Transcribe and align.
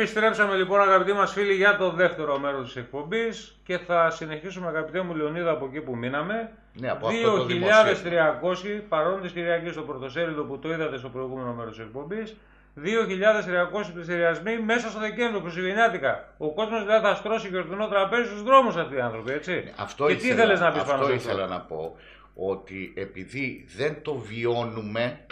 Επιστρέψαμε 0.00 0.56
λοιπόν 0.56 0.80
αγαπητοί 0.80 1.12
μας 1.12 1.32
φίλοι 1.32 1.54
για 1.54 1.76
το 1.76 1.90
δεύτερο 1.90 2.38
μέρος 2.38 2.64
της 2.64 2.76
εκπομπής 2.76 3.60
και 3.64 3.78
θα 3.78 4.10
συνεχίσουμε 4.10 4.66
αγαπητέ 4.66 5.00
μου 5.00 5.14
Λεωνίδα 5.14 5.50
από 5.50 5.64
εκεί 5.64 5.80
που 5.80 5.96
μείναμε. 5.96 6.52
Ναι, 6.72 6.90
από 6.90 7.06
αυτό 7.06 7.36
το 7.36 7.44
δημοσίευμα. 7.44 8.40
2.300 8.42 8.82
παρόν 8.88 9.20
της 9.20 9.32
Κυριακής 9.32 9.72
στο 9.72 9.82
πρωτοσέλιδο 9.82 10.42
που 10.42 10.58
το 10.58 10.72
είδατε 10.72 10.98
στο 10.98 11.08
προηγούμενο 11.08 11.52
μέρος 11.52 11.76
της 11.76 11.84
εκπομπής. 11.84 12.36
2.300 12.76 13.90
πληστηριασμοί 13.94 14.58
μέσα 14.58 14.88
στο 14.88 14.98
Δεκέμβριο, 14.98 15.40
Χριστουγεννιάτικα. 15.40 16.34
Ο 16.38 16.54
κόσμος 16.54 16.82
δηλαδή 16.82 17.06
θα 17.06 17.14
στρώσει 17.14 17.48
γιορτινό 17.48 17.88
τραπέζι 17.88 18.28
στους 18.28 18.42
δρόμους 18.42 18.76
αυτοί 18.76 18.94
οι 18.94 19.00
άνθρωποι, 19.00 19.32
έτσι. 19.32 19.52
Ναι, 19.52 19.72
Αυτό 19.76 20.06
και 20.06 20.12
ήθελα, 20.12 20.34
τι 20.34 20.40
ήθελε 20.40 20.58
να 20.58 20.72
πεις 20.72 20.80
αυτό 20.80 20.92
πάνω 20.92 21.04
σε 21.04 21.12
ήθελα 21.12 21.42
αυτό. 21.42 21.54
να 21.54 21.60
πω 21.60 21.96
ότι 22.34 22.92
επειδή 22.96 23.66
δεν 23.76 24.02
το 24.02 24.14
βιώνουμε, 24.14 25.26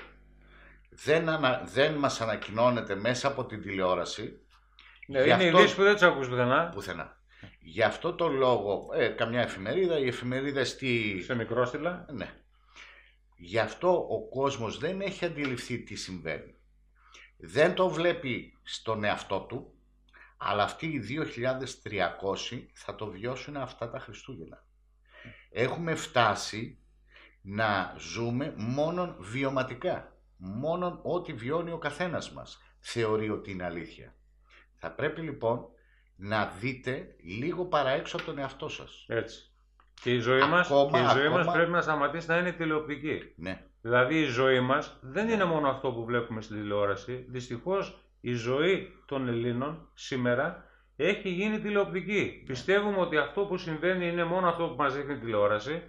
δεν, 0.91 1.29
ανα, 1.29 1.63
δεν 1.75 1.93
μας 1.95 2.21
ανακοινώνεται 2.21 2.95
μέσα 2.95 3.29
από 3.29 3.45
την 3.45 3.63
τηλεόραση, 3.63 4.39
Ναι, 5.11 5.19
γι' 5.19 5.25
είναι 5.25 5.33
αυτό- 5.35 5.59
ειδήσει 5.59 5.75
που 5.75 5.83
δεν 5.83 5.97
τι 5.97 6.05
ακούς 6.05 6.29
πουθενά. 6.29 6.69
πουθενά. 6.69 7.17
Γι' 7.61 7.83
αυτό 7.83 8.15
το 8.15 8.29
λόγο, 8.29 8.89
ε, 8.95 9.09
καμιά 9.09 9.41
εφημερίδα, 9.41 9.99
οι 9.99 10.07
εφημερίδες 10.07 10.77
τι... 10.77 11.21
Σε 11.23 11.35
μικρόστιλα. 11.35 12.07
Ναι. 12.13 12.35
Γι' 13.37 13.59
αυτό 13.59 14.07
ο 14.11 14.29
κόσμος 14.29 14.79
δεν 14.79 15.01
έχει 15.01 15.25
αντιληφθεί 15.25 15.79
τι 15.79 15.95
συμβαίνει. 15.95 16.55
Δεν 17.37 17.75
το 17.75 17.89
βλέπει 17.89 18.59
στον 18.63 19.05
εαυτό 19.05 19.41
του, 19.41 19.75
αλλά 20.37 20.63
αυτοί 20.63 20.87
οι 20.87 20.99
2.300 20.99 22.67
θα 22.73 22.95
το 22.95 23.07
βιώσουν 23.07 23.57
αυτά 23.57 23.91
τα 23.91 23.99
Χριστούγεννα. 23.99 24.65
Έχουμε 25.51 25.95
φτάσει 25.95 26.79
να 27.43 27.95
ζούμε 27.99 28.55
μόνον 28.57 29.17
βιωματικά. 29.19 30.17
Μόνον 30.37 31.01
ό,τι 31.03 31.33
βιώνει 31.33 31.71
ο 31.73 31.79
καθένας 31.79 32.33
μας 32.33 32.59
θεωρεί 32.79 33.31
ότι 33.31 33.51
είναι 33.51 33.65
αλήθεια. 33.65 34.15
Θα 34.79 34.91
πρέπει 34.91 35.21
λοιπόν 35.21 35.67
να 36.17 36.47
δείτε 36.61 37.15
λίγο 37.23 37.65
παραέξω 37.65 38.17
από 38.17 38.25
τον 38.27 38.39
εαυτό 38.39 38.69
σας. 38.69 39.05
Έτσι. 39.09 39.43
Και 40.03 40.13
η 40.15 40.19
ζωή 40.19 40.41
μας, 40.49 40.71
Ακόμα, 40.71 40.91
και 40.91 40.99
η 41.05 41.09
ζωή 41.21 41.29
μας 41.29 41.39
ακόμα- 41.41 41.53
πρέπει 41.53 41.71
να 41.71 41.81
σταματήσει 41.81 42.29
να 42.29 42.37
είναι 42.39 42.53
τηλεοπτική. 42.53 43.33
Ναι, 43.37 43.63
Δηλαδή 43.81 44.21
η 44.21 44.25
ζωή 44.25 44.61
μας 44.61 44.99
δεν 45.01 45.29
είναι 45.29 45.45
μόνο 45.45 45.69
αυτό 45.69 45.91
που 45.93 46.05
βλέπουμε 46.05 46.41
στην 46.43 46.57
τηλεόραση. 46.57 47.25
Δυστυχώς 47.29 47.99
η 48.21 48.33
ζωή 48.33 48.93
των 49.07 49.29
Ελλήνων 49.29 49.89
σήμερα 49.95 50.65
έχει 50.97 51.29
γίνει 51.29 51.59
τηλεοπτική. 51.61 52.43
Πιστεύουμε 52.47 52.99
ότι 52.99 53.17
αυτό 53.17 53.45
που 53.45 53.57
συμβαίνει 53.57 54.09
είναι 54.09 54.25
μόνο 54.25 54.49
αυτό 54.49 54.69
που 54.69 54.77
μας 54.77 54.95
δείχνει 54.95 55.13
η 55.15 55.19
τηλεόραση. 55.19 55.83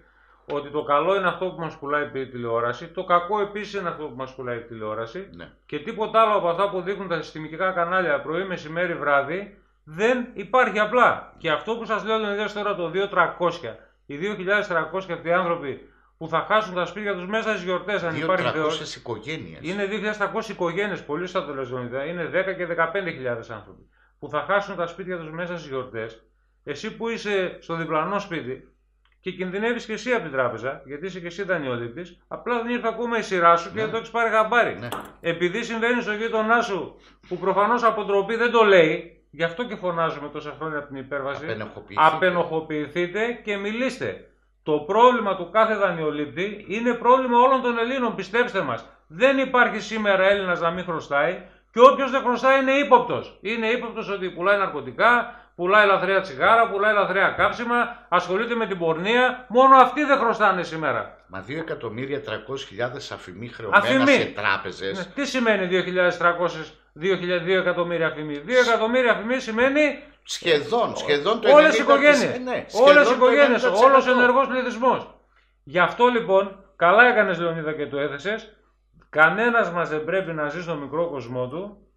Ότι 0.51 0.69
το 0.69 0.83
καλό 0.83 1.15
είναι 1.15 1.27
αυτό 1.27 1.45
που 1.45 1.61
μας 1.61 1.77
πουλάει 1.77 2.09
η 2.13 2.27
τηλεόραση. 2.27 2.87
Το 2.87 3.03
κακό 3.03 3.41
επίσης 3.41 3.79
είναι 3.79 3.89
αυτό 3.89 4.03
που 4.05 4.15
μας 4.15 4.35
πουλάει 4.35 4.57
η 4.57 4.61
τηλεόραση. 4.61 5.29
ναι. 5.35 5.49
Και 5.65 5.79
τίποτα 5.79 6.21
άλλο 6.21 6.35
από 6.35 6.47
αυτά 6.49 6.69
που 6.69 6.81
δείχνουν 6.81 7.07
τα 7.07 7.21
συστημικά 7.21 7.71
κανάλια 7.71 8.21
πρωί, 8.21 8.43
μεσημέρι, 8.45 8.93
βράδυ 8.93 9.57
δεν 9.83 10.27
υπάρχει 10.33 10.79
απλά. 10.79 11.33
Και 11.37 11.51
αυτό 11.51 11.75
που 11.75 11.85
σας 11.85 12.03
λέω 12.05 12.19
είναι 12.19 12.45
τώρα 12.53 12.75
το 12.75 12.91
2.300, 12.93 13.75
οι 14.05 14.17
2.300 14.17 15.13
αυτοί 15.13 15.27
οι 15.27 15.33
άνθρωποι 15.33 15.89
που 16.17 16.27
θα 16.27 16.45
χάσουν 16.47 16.75
τα 16.75 16.85
σπίτια 16.85 17.13
τους 17.13 17.27
μέσα 17.27 17.49
στις 17.49 17.63
γιορτές 17.63 18.03
αν 18.03 18.15
υπάρχει 18.15 18.45
2.300 18.47 18.51
Θεός. 18.53 18.95
οικογένειες. 18.95 19.59
Είναι 19.61 19.85
2.300 19.85 20.49
οικογένειες, 20.49 21.03
πολύ 21.03 21.27
στα 21.27 21.45
το 21.45 21.53
λες, 21.53 21.69
Λεωνίδα. 21.71 22.05
είναι 22.05 22.25
10 22.25 22.53
και 22.53 22.65
15.000 22.65 23.51
άνθρωποι 23.51 23.89
που 24.19 24.29
θα 24.29 24.43
χάσουν 24.47 24.75
τα 24.75 24.87
σπίτια 24.87 25.17
τους 25.17 25.31
μέσα 25.31 25.57
στις 25.57 25.69
γιορτές. 25.69 26.23
Εσύ 26.63 26.95
που 26.95 27.09
είσαι 27.09 27.57
στο 27.61 27.75
διπλανό 27.75 28.19
σπίτι 28.19 28.73
και 29.21 29.31
κινδυνεύεις 29.31 29.85
και 29.85 29.93
εσύ 29.93 30.11
από 30.11 30.23
την 30.23 30.31
τράπεζα, 30.31 30.81
γιατί 30.85 31.05
είσαι 31.05 31.19
και 31.19 31.27
εσύ 31.27 31.43
δανειολήπτης, 31.43 32.17
απλά 32.27 32.61
δεν 32.61 32.71
ήρθε 32.71 32.87
ακόμα 32.87 33.17
η 33.17 33.21
σειρά 33.21 33.55
σου 33.57 33.73
και 33.73 33.79
δεν 33.79 33.91
το 33.91 33.97
έχεις 33.97 34.09
πάρει 34.09 34.29
χαμπάρι. 34.29 34.77
Ναι. 34.79 34.87
Επειδή 35.21 35.63
συμβαίνει 35.63 36.01
στο 36.01 36.11
γείτονά 36.13 36.61
σου, 36.61 36.95
που 37.27 37.37
προφανώς 37.37 37.83
από 37.83 38.03
ντροπή 38.03 38.35
δεν 38.35 38.51
το 38.51 38.63
λέει, 38.63 39.23
γι' 39.31 39.43
αυτό 39.43 39.63
και 39.65 39.75
φωνάζουμε 39.75 40.29
τόσα 40.29 40.55
χρόνια 40.59 40.77
από 40.77 40.87
την 40.87 40.95
υπέρβαση, 40.95 41.43
Απενοχοποιηθείτε. 41.43 42.15
απενοχοποιηθείτε 42.15 43.39
και 43.43 43.57
μιλήστε. 43.57 44.23
Το 44.63 44.79
πρόβλημα 44.79 45.35
του 45.35 45.49
κάθε 45.51 45.75
δανειολήπτη 45.75 46.65
είναι 46.67 46.93
πρόβλημα 46.93 47.39
όλων 47.39 47.61
των 47.61 47.77
Ελλήνων, 47.77 48.15
πιστέψτε 48.15 48.61
μας. 48.61 48.85
Δεν 49.07 49.37
υπάρχει 49.37 49.79
σήμερα 49.79 50.23
Έλληνας 50.23 50.59
να 50.61 50.71
μην 50.71 50.83
χρωστάει 50.83 51.41
και 51.71 51.79
όποιος 51.79 52.11
δεν 52.11 52.21
χρωστάει 52.21 52.61
είναι 52.61 52.71
ύποπτος. 52.71 53.37
Είναι 53.41 53.67
ύποπτος 53.67 54.09
ότι 54.09 54.29
πουλάει 54.29 54.57
ναρκωτικά, 54.57 55.33
πουλάει 55.59 55.87
λαθρέα 55.87 56.21
τσιγάρα, 56.21 56.69
πουλάει 56.69 56.93
λαθρέα 56.93 57.29
κάψιμα, 57.29 58.05
ασχολείται 58.09 58.55
με 58.55 58.67
την 58.67 58.77
πορνεία. 58.77 59.45
Μόνο 59.49 59.75
αυτοί 59.75 60.03
δεν 60.03 60.17
χρωστάνε 60.17 60.63
σήμερα. 60.63 61.17
Μα 61.27 61.45
2.300.000 61.47 63.11
αφημί 63.13 63.47
χρεωμένα 63.47 63.83
Αφημί. 63.83 64.11
σε 64.11 64.25
τράπεζες. 64.25 64.97
Ναι, 64.97 65.03
Τι 65.03 65.25
σημαίνει 65.25 65.67
2.300, 65.67 66.73
2.000 67.01 67.59
εκατομμύρια 67.59 68.07
αφημί; 68.07 68.43
2 68.45 68.49
εκατομμύρια 68.67 69.11
αφημί 69.11 69.39
σημαίνει 69.39 70.03
Σχεδόν, 70.23 70.95
σχεδόν 70.95 71.41
το 71.41 71.47
90%. 71.49 71.53
Όλες 71.53 71.77
οι 71.77 71.81
οικογένειες. 71.81 72.39
Ναι, 72.39 72.65
Όλες 72.73 73.03
οι 73.03 73.05
σχεδόν 73.05 73.05
το 73.05 73.13
οικογένειες. 73.13 73.63
90%. 73.63 73.85
Όλος 73.85 74.07
ο 74.07 74.11
ενεργός 74.11 74.47
πληθυσμός. 74.47 75.15
Γι' 75.63 75.79
αυτό 75.79 76.07
λοιπόν, 76.07 76.65
καλά 76.75 77.03
έκανες 77.03 77.39
Λεωνίδα 77.39 77.73
και 77.73 77.87
το 77.87 77.97
έθεσες, 77.99 78.55
κανένας 79.09 79.71
μας 79.71 79.89
δεν 79.89 80.03
πρέπει 80.03 80.33
να 80.33 80.49
ζει 80.49 80.61
στο 80.61 80.75
μικρό 80.75 81.09
κοσμό 81.09 81.47
του 81.47 81.87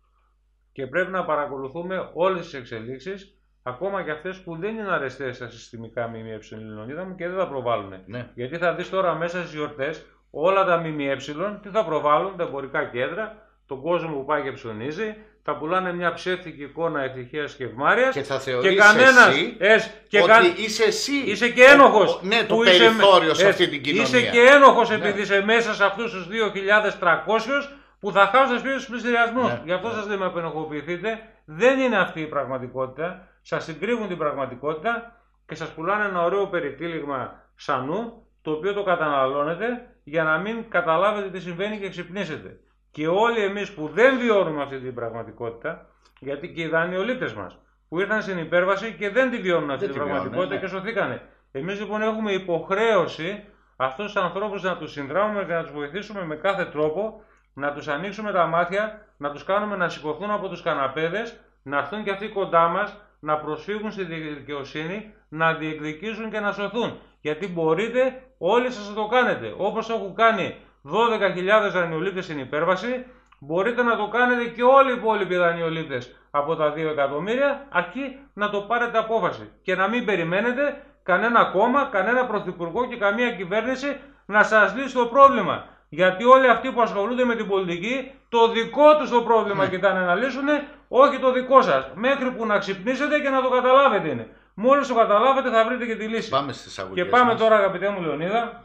και 0.72 0.86
πρέπει 0.86 1.10
να 1.10 1.24
παρακολουθούμε 1.24 2.10
όλες 2.14 2.44
τις 2.44 2.54
εξελίξεις, 2.54 3.41
ακόμα 3.62 4.02
και 4.02 4.10
αυτές 4.10 4.38
που 4.40 4.56
δεν 4.56 4.70
είναι 4.78 4.92
αρεστές 4.92 5.36
στα 5.36 5.48
συστημικά 5.48 6.08
ΜΜΕ 6.08 6.38
Λεωνίδα 6.74 7.04
μου 7.04 7.14
και 7.14 7.28
δεν 7.28 7.38
θα 7.38 7.48
προβάλλουν. 7.48 7.94
Ναι. 8.06 8.28
Γιατί 8.34 8.56
θα 8.58 8.74
δεις 8.74 8.90
τώρα 8.90 9.14
μέσα 9.14 9.38
στις 9.38 9.52
γιορτές 9.54 10.04
όλα 10.30 10.64
τα 10.64 10.76
ΜΜΕ 10.78 11.16
τι 11.62 11.68
θα 11.68 11.84
προβάλλουν, 11.84 12.36
τα 12.36 12.42
εμπορικά 12.42 12.84
κέντρα, 12.84 13.36
τον 13.66 13.80
κόσμο 13.82 14.14
που 14.16 14.24
πάει 14.24 14.42
και 14.42 14.52
ψωνίζει, 14.52 15.16
θα 15.44 15.56
πουλάνε 15.56 15.92
μια 15.92 16.12
ψεύτικη 16.12 16.62
εικόνα 16.62 17.02
ευτυχίας 17.02 17.54
και 17.54 17.64
ευμάρειας 17.64 18.14
Και 18.14 18.22
θα 18.22 18.34
και 18.34 18.40
θεωρείς 18.40 18.78
κανένας 18.78 19.26
εσύ 19.28 19.56
εσ, 19.58 19.90
και 20.08 20.18
ότι 20.18 20.28
κα- 20.30 20.40
είσαι 20.56 20.84
εσύ. 20.84 21.12
είσαι 21.26 21.48
και 21.48 21.62
ένοχος 21.64 22.14
ο- 22.14 22.20
Ναι, 22.22 22.42
το 22.48 22.54
που 22.54 22.62
είσαι 22.64 22.78
περιθώριο 22.78 23.28
με- 23.28 23.34
σε 23.34 23.48
αυτή 23.48 23.64
ε, 23.64 23.66
την 23.66 23.82
κοινωνία. 23.82 24.02
Είσαι 24.02 24.22
και 24.30 24.40
ένοχος 24.40 24.88
Ναι. 24.88 24.94
επειδή 24.94 25.20
είσαι 25.20 25.42
μέσα 25.44 25.74
σε 25.74 25.84
αυτούς 25.84 26.12
τους 26.12 26.26
2.300 26.28 27.68
που 28.00 28.12
θα 28.12 28.26
χάσουν 28.26 28.58
σπίτι 28.58 28.74
στους 28.74 28.86
πληστηριασμούς. 28.88 29.48
Ναι, 29.52 29.60
Γι' 29.64 29.72
αυτό 29.72 29.88
ναι. 29.88 29.94
σας 29.94 30.06
λέμε 30.06 30.24
απενοχοποιηθείτε. 30.24 31.18
Δεν 31.44 31.78
είναι 31.78 31.98
αυτή 31.98 32.20
η 32.20 32.26
πραγματικότητα. 32.26 33.26
Σας 33.42 33.64
συγκρύβουν 33.64 34.08
την 34.08 34.18
πραγματικότητα 34.18 35.20
και 35.46 35.54
σας 35.54 35.68
πουλάνε 35.74 36.04
ένα 36.04 36.22
ωραίο 36.22 36.46
περιτύλιγμα 36.46 37.42
σανού 37.54 38.26
το 38.42 38.50
οποίο 38.50 38.72
το 38.72 38.82
καταναλώνετε 38.82 39.66
για 40.04 40.22
να 40.22 40.38
μην 40.38 40.68
καταλάβετε 40.68 41.30
τι 41.30 41.40
συμβαίνει 41.40 41.78
και 41.78 41.88
ξυπνήσετε. 41.88 42.60
Και 42.90 43.08
όλοι 43.08 43.40
εμείς 43.42 43.72
που 43.72 43.88
δεν 43.88 44.18
βιώνουμε 44.18 44.62
αυτή 44.62 44.78
την 44.78 44.94
πραγματικότητα, 44.94 45.86
γιατί 46.18 46.52
και 46.52 46.62
οι 46.62 46.68
δανειολήπτες 46.68 47.32
μας 47.34 47.58
που 47.88 48.00
ήρθαν 48.00 48.22
στην 48.22 48.38
υπέρβαση 48.38 48.94
και 48.98 49.10
δεν 49.10 49.30
τη 49.30 49.36
βιώνουν 49.36 49.70
αυτή 49.70 49.84
Δεν 49.84 49.94
την 49.94 50.02
τη 50.02 50.08
βιώνουν, 50.08 50.22
πραγματικότητα 50.22 50.54
ναι. 50.54 50.60
και 50.60 50.66
σωθήκανε. 50.66 51.22
Εμείς 51.52 51.80
λοιπόν 51.80 52.02
έχουμε 52.02 52.32
υποχρέωση 52.32 53.44
αυτούς 53.76 54.04
τους 54.04 54.16
ανθρώπους 54.22 54.62
να 54.62 54.76
τους 54.76 54.92
συνδράμουμε 54.92 55.44
και 55.44 55.52
να 55.52 55.62
τους 55.62 55.72
βοηθήσουμε 55.72 56.24
με 56.24 56.36
κάθε 56.36 56.64
τρόπο, 56.64 57.22
να 57.54 57.72
τους 57.72 57.88
ανοίξουμε 57.88 58.32
τα 58.32 58.46
μάτια, 58.46 59.06
να 59.16 59.30
τους 59.30 59.44
κάνουμε 59.44 59.76
να 59.76 59.88
σηκωθούν 59.88 60.30
από 60.30 60.48
τους 60.48 60.62
καναπέδες, 60.62 61.40
να 61.62 61.78
έρθουν 61.78 62.04
και 62.04 62.10
αυτοί 62.10 62.28
κοντά 62.28 62.68
μας, 62.68 63.00
να 63.22 63.36
προσφύγουν 63.36 63.90
στη 63.92 64.04
δικαιοσύνη, 64.04 65.14
να 65.28 65.54
διεκδικήσουν 65.54 66.30
και 66.30 66.40
να 66.40 66.52
σωθούν. 66.52 66.98
Γιατί 67.20 67.48
μπορείτε 67.48 68.22
όλοι 68.38 68.70
σας 68.70 68.88
να 68.88 68.94
το 68.94 69.06
κάνετε. 69.06 69.54
Όπως 69.56 69.90
έχουν 69.90 70.14
κάνει 70.14 70.56
12.000 70.82 71.70
δανειολήπτες 71.72 72.24
στην 72.24 72.38
υπέρβαση, 72.38 73.04
μπορείτε 73.38 73.82
να 73.82 73.96
το 73.96 74.08
κάνετε 74.08 74.44
και 74.44 74.62
όλοι 74.62 74.90
οι 74.90 74.94
υπόλοιποι 74.94 75.36
δανειολήπτες 75.36 76.16
από 76.30 76.56
τα 76.56 76.72
2 76.72 76.76
εκατομμύρια, 76.76 77.66
αρκεί 77.70 78.18
να 78.34 78.50
το 78.50 78.60
πάρετε 78.60 78.98
απόφαση 78.98 79.50
και 79.62 79.74
να 79.74 79.88
μην 79.88 80.04
περιμένετε 80.04 80.82
κανένα 81.02 81.44
κόμμα, 81.44 81.88
κανένα 81.92 82.26
πρωθυπουργό 82.26 82.86
και 82.86 82.96
καμία 82.96 83.30
κυβέρνηση 83.30 83.96
να 84.26 84.42
σας 84.42 84.74
λύσει 84.74 84.94
το 84.94 85.06
πρόβλημα. 85.06 85.64
Γιατί 85.88 86.24
όλοι 86.24 86.48
αυτοί 86.48 86.72
που 86.72 86.80
ασχολούνται 86.82 87.24
με 87.24 87.34
την 87.34 87.48
πολιτική, 87.48 88.10
το 88.28 88.48
δικό 88.48 88.96
τους 88.96 89.10
το 89.10 89.22
πρόβλημα 89.22 89.64
Ναι. 89.64 89.70
κοιτάνε 89.70 90.00
να 90.00 90.14
λύσουν, 90.14 90.48
όχι 90.94 91.18
το 91.18 91.32
δικό 91.32 91.62
σας. 91.62 91.90
Μέχρι 91.94 92.30
που 92.32 92.46
να 92.46 92.58
ξυπνήσετε 92.58 93.20
και 93.20 93.28
να 93.28 93.42
το 93.42 93.48
καταλάβετε 93.50 94.08
είναι. 94.08 94.28
Μόλις 94.54 94.88
το 94.88 94.94
καταλάβετε 94.94 95.50
θα 95.50 95.64
βρείτε 95.64 95.86
και 95.86 95.96
τη 95.96 96.08
λύση. 96.08 96.30
Πάμε 96.30 96.52
στις 96.52 96.78
αγωγές 96.78 97.04
Και 97.04 97.10
πάμε 97.10 97.30
μας. 97.32 97.40
τώρα 97.40 97.56
αγαπητέ 97.56 97.88
μου 97.90 98.00
Λεωνίδα, 98.00 98.62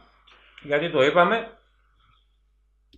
γιατί 0.61 0.91
το 0.91 1.03
είπαμε, 1.03 1.57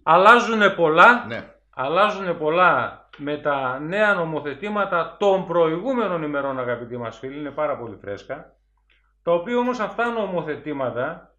αλλάζουν 0.04 0.76
πολλά, 0.76 1.26
Ναι. 1.28 1.54
αλλάζουν 1.76 2.38
πολλά 2.38 3.08
με 3.18 3.38
τα 3.38 3.80
νέα 3.80 4.14
νομοθετήματα 4.14 5.16
των 5.20 5.48
προηγούμενων 5.48 6.24
ημερών 6.24 6.60
αγαπητοί 6.60 6.98
μας 6.98 7.18
φίλοι, 7.18 7.40
είναι 7.40 7.52
πάρα 7.52 7.78
πολύ 7.78 7.98
φρέσκα, 8.02 8.54
τα 9.24 9.32
οποία 9.32 9.58
όμως 9.58 9.80
αυτά 9.80 10.10
νομοθετήματα 10.10 11.34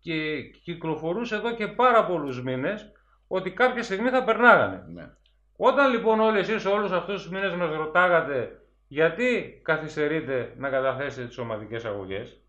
και 0.00 0.42
κυκλοφορούσε 0.42 1.34
εδώ 1.34 1.52
και 1.54 1.66
πάρα 1.66 2.06
πολλούς 2.06 2.42
μήνες 2.42 2.92
ότι 3.28 3.50
κάποια 3.52 3.82
στιγμή 3.82 4.08
θα 4.08 4.24
περνάγανε. 4.24 4.84
ναι. 4.86 5.10
Όταν 5.56 5.90
λοιπόν 5.90 6.20
όλοι 6.20 6.38
εσείς 6.38 6.64
όλους 6.64 6.92
αυτούς 6.92 7.22
τους 7.22 7.30
μήνες 7.30 7.54
μας 7.54 7.76
ρωτάγατε 7.76 8.60
γιατί 8.88 9.60
καθυστερείτε 9.64 10.54
να 10.56 10.68
καταθέσετε 10.68 11.26
τις 11.26 11.38
ομαδικές 11.38 11.84
αγωγές, 11.84 12.40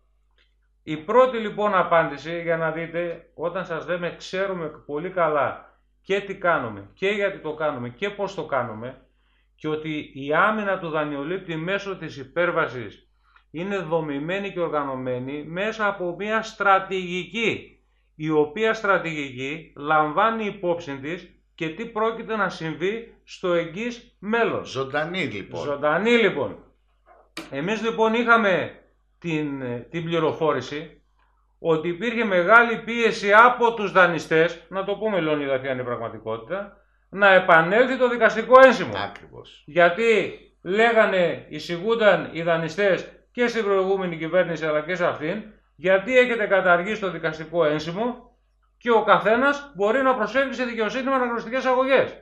η 0.82 0.96
πρώτη 0.96 1.38
λοιπόν 1.38 1.74
απάντηση 1.74 2.42
για 2.42 2.56
να 2.56 2.70
δείτε 2.70 3.30
όταν 3.34 3.64
σας 3.64 3.86
λέμε 3.86 4.14
ξέρουμε 4.16 4.68
πολύ 4.86 5.10
καλά 5.10 5.78
και 6.02 6.20
τι 6.20 6.34
κάνουμε 6.36 6.90
και 6.94 7.08
γιατί 7.08 7.38
το 7.38 7.54
κάνουμε 7.54 7.88
και 7.88 8.10
πώς 8.10 8.34
το 8.34 8.44
κάνουμε 8.46 9.06
και 9.54 9.68
ότι 9.68 10.10
η 10.14 10.34
άμυνα 10.34 10.78
του 10.78 10.88
δανειολήπτη 10.88 11.56
μέσω 11.56 11.96
της 11.96 12.16
υπέρβασης 12.16 13.08
είναι 13.50 13.78
δομημένη 13.78 14.52
και 14.52 14.60
οργανωμένη 14.60 15.44
μέσα 15.44 15.86
από 15.86 16.14
μια 16.18 16.42
στρατηγική 16.42 17.82
η 18.14 18.30
οποία 18.30 18.74
στρατηγική 18.74 19.72
λαμβάνει 19.76 20.44
υπόψη 20.44 20.98
της 20.98 21.37
και 21.58 21.68
τι 21.68 21.86
πρόκειται 21.86 22.36
να 22.36 22.48
συμβεί 22.48 23.14
στο 23.24 23.52
εγγύς 23.52 24.16
μέλλον. 24.18 24.64
Ζωντανή 24.64 25.24
λοιπόν. 25.24 25.64
Ζωντανή 25.64 26.10
λοιπόν. 26.10 26.58
Εμείς 27.50 27.82
λοιπόν 27.82 28.14
είχαμε 28.14 28.70
την, 29.18 29.62
την 29.90 30.04
πληροφόρηση 30.04 31.02
ότι 31.58 31.88
υπήρχε 31.88 32.24
μεγάλη 32.24 32.78
πίεση 32.78 33.32
από 33.32 33.74
τους 33.74 33.92
δανειστές, 33.92 34.66
να 34.68 34.84
το 34.84 34.94
πούμε 34.94 35.20
Λεωνίδα 35.20 35.60
ποια 35.60 35.72
είναι 35.72 35.80
η 35.80 35.84
πραγματικότητα, 35.84 36.76
να 37.08 37.32
επανέλθει 37.32 37.98
το 37.98 38.08
δικαστικό 38.08 38.60
ένσημο. 38.60 38.92
Ακριβώς. 38.96 39.62
Γιατί 39.66 40.38
λέγανε, 40.62 41.46
εισηγούνταν 41.48 42.30
οι 42.32 42.42
δανειστές 42.42 43.08
και 43.32 43.46
στην 43.46 43.64
προηγούμενη 43.64 44.16
κυβέρνηση 44.16 44.64
αλλά 44.66 44.80
και 44.80 44.94
σε 44.94 45.06
αυτήν, 45.06 45.42
γιατί 45.76 46.18
έχετε 46.18 46.46
καταργήσει 46.46 47.00
το 47.00 47.10
δικαστικό 47.10 47.64
ένσημο 47.64 48.27
και 48.78 48.90
ο 48.90 49.02
καθένας 49.02 49.72
μπορεί 49.74 50.02
να 50.02 50.14
προσφεύγει 50.14 50.52
σε 50.52 50.64
δικαιοσύνη 50.64 51.04
με 51.04 51.14
αναγνωριστικές 51.14 51.64
αγωγές. 51.64 52.16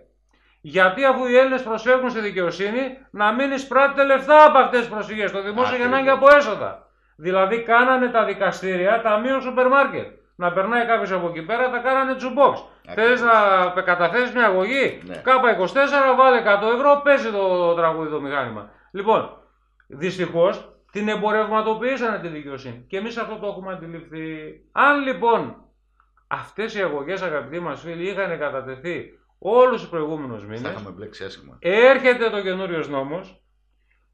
Γιατί 0.61 1.05
αφού 1.05 1.27
οι 1.27 1.37
Έλληνες 1.37 1.63
προσφεύγουν 1.63 2.11
στη 2.11 2.21
δικαιοσύνη, 2.21 2.99
να 3.11 3.33
μην 3.33 3.51
εισπράττετε 3.53 4.07
λεφτά 4.07 4.45
από 4.45 4.59
αυτές 4.59 4.81
τις 4.81 4.89
προσφυγές 4.89 5.31
στο 5.31 5.43
δημόσιο 5.43 5.77
για 5.77 5.87
ανάγκη 5.87 6.09
από 6.09 6.27
έσοδα. 6.37 6.87
Δηλαδή, 7.17 7.63
κάνανε 7.63 8.09
τα 8.09 8.25
δικαστήρια 8.25 9.03
ταμείο 9.03 9.41
σούπερ 9.41 9.69
μάρκετ. 9.69 10.07
Να 10.37 10.53
περνάει 10.53 10.87
κάποιος 10.87 11.13
από 11.13 11.29
εκεί 11.29 11.43
πέρα, 11.43 11.71
τα 11.71 11.79
κάνανε 11.79 12.15
τζουμπόξ. 12.15 12.65
Θες 12.95 13.23
να 13.23 13.83
καταθέσεις 13.83 14.35
μια 14.35 14.47
αγωγή, 14.47 15.03
Ναι. 15.05 15.17
κάπα 15.17 15.51
24, 15.51 16.15
βάλε 16.17 16.41
100 16.41 16.73
ευρώ, 16.75 17.01
παίζει 17.05 17.31
το 17.31 17.75
τραγούδι 17.75 18.11
το 18.11 18.21
μηχάνημα. 18.21 18.71
Λοιπόν, 18.91 19.31
δυστυχώς 19.87 20.73
την 20.93 21.09
εμπορευματοποιήσανε 21.09 22.19
τη 22.19 22.29
δικαιοσύνη. 22.29 22.85
Και 22.89 22.97
εμείς 22.97 23.17
αυτό 23.17 23.37
το 23.37 23.47
έχουμε 23.47 23.73
αντιληφθεί. 23.73 24.61
Αν 24.73 25.03
λοιπόν 25.03 25.57
αυτές 26.27 26.75
οι 26.75 26.83
αγωγές, 26.83 27.23
αγαπητοί 27.23 27.61
μας 27.61 27.81
φίλοι, 27.81 28.09
είχαν 28.11 28.39
κατατεθεί 28.39 29.05
όλους 29.39 29.81
τους 29.81 29.89
προηγούμενους 29.91 30.41
Θα 30.41 30.47
μήνες, 30.47 30.71
είχαμε 30.71 30.91
μπλέξει 30.91 31.25
άσχημα. 31.25 31.59
έρχεται 31.61 32.31
το 32.31 32.43
καινούριος 32.43 32.89
νόμος, 32.89 33.41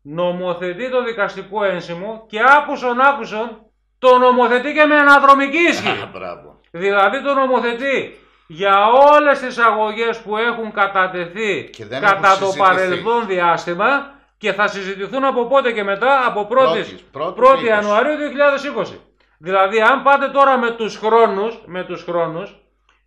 νομοθετεί 0.03 0.91
το 0.91 1.05
δικαστικό 1.05 1.65
ένσημο 1.65 2.25
και 2.29 2.39
άκουσον 2.59 3.01
άκουσον 3.01 3.67
το 3.99 4.19
νομοθετεί 4.19 4.73
και 4.73 4.85
με 4.85 4.97
αναδρομική 4.97 5.59
ισχύ. 5.59 5.89
Α, 5.89 6.11
μπράβο. 6.13 6.61
δηλαδή 6.71 7.23
το 7.23 7.35
νομοθετεί 7.35 8.17
για 8.47 8.87
όλες 9.15 9.39
τις 9.39 9.59
αγωγές 9.59 10.19
που 10.21 10.37
έχουν 10.37 10.73
κατατεθεί 10.73 11.69
Και 11.73 11.87
δεν 11.87 12.01
κατά 12.01 12.27
έχουν 12.29 12.39
το 12.41 12.47
συζητηθεί. 12.47 12.59
παρελθόν 12.59 13.27
διάστημα 13.27 14.11
και 14.39 14.53
θα 14.53 14.67
συζητηθούν 14.67 15.25
από 15.25 15.47
πότε 15.47 15.73
και 15.73 15.83
μετά, 15.83 16.27
από 16.27 16.41
1η, 16.41 16.47
Πρώτης, 16.49 17.03
πρώτης 17.13 17.43
1η 17.53 17.59
του 17.59 17.67
Ιανουαρίου 17.67 18.17
2020. 18.17 18.99
Δηλαδή 19.43 19.81
αν 19.81 20.03
πάτε 20.03 20.29
τώρα 20.29 20.59
με 20.59 20.71
τους 20.71 20.97
χρόνους, 20.97 21.63
με 21.67 21.85
τους 21.85 22.03
χρόνους 22.03 22.51